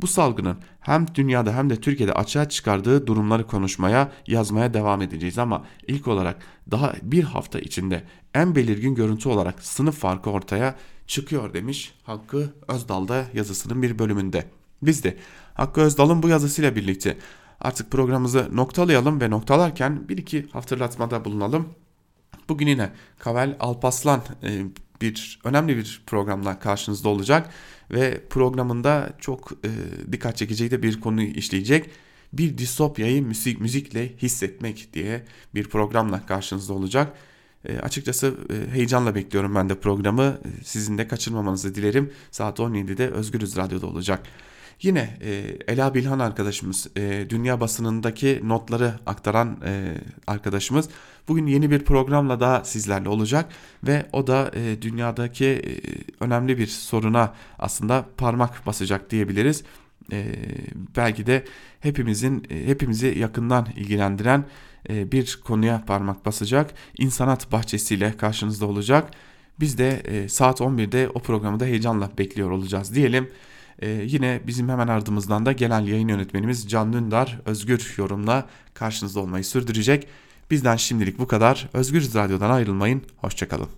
[0.00, 5.64] Bu salgının hem dünyada hem de Türkiye'de açığa çıkardığı durumları konuşmaya, yazmaya devam edeceğiz ama
[5.86, 6.38] ilk olarak
[6.70, 10.76] daha bir hafta içinde en belirgin görüntü olarak sınıf farkı ortaya
[11.06, 14.44] çıkıyor demiş Hakkı Özdal'da yazısının bir bölümünde.
[14.82, 15.16] Biz de
[15.54, 17.16] Hakkı Özdal'ın bu yazısıyla birlikte
[17.64, 21.68] artık programımızı noktalayalım ve noktalarken bir iki hatırlatmada bulunalım.
[22.48, 24.62] Bugün yine Kavel Alpaslan e,
[25.00, 27.50] bir önemli bir programla karşınızda olacak
[27.90, 29.70] ve programında çok e,
[30.12, 31.90] dikkat çekici de bir konuyu işleyecek.
[32.32, 37.16] Bir distopyayı müzik müzikle hissetmek diye bir programla karşınızda olacak.
[37.64, 40.22] E, açıkçası e, heyecanla bekliyorum ben de programı.
[40.22, 42.12] E, sizin de kaçırmamanızı dilerim.
[42.30, 44.26] Saat 17'de Özgürüz Radyo'da olacak.
[44.82, 49.94] Yine e, Ela Bilhan arkadaşımız, e, dünya basınındaki notları aktaran e,
[50.26, 50.88] arkadaşımız
[51.28, 53.48] bugün yeni bir programla daha sizlerle olacak
[53.84, 55.70] ve o da e, dünyadaki e,
[56.24, 59.64] önemli bir soruna aslında parmak basacak diyebiliriz.
[60.12, 60.26] E,
[60.96, 61.44] belki de
[61.80, 64.44] hepimizin e, hepimizi yakından ilgilendiren
[64.88, 66.74] e, bir konuya parmak basacak.
[66.98, 69.10] İnsanat bahçesiyle karşınızda olacak.
[69.60, 73.30] Biz de e, saat 11'de o programı da heyecanla bekliyor olacağız diyelim.
[73.78, 79.44] Ee, yine bizim hemen ardımızdan da gelen yayın yönetmenimiz Can Dündar özgür yorumla karşınızda olmayı
[79.44, 80.08] sürdürecek.
[80.50, 81.68] Bizden şimdilik bu kadar.
[81.72, 83.02] Özgür Radyo'dan ayrılmayın.
[83.16, 83.68] Hoşçakalın.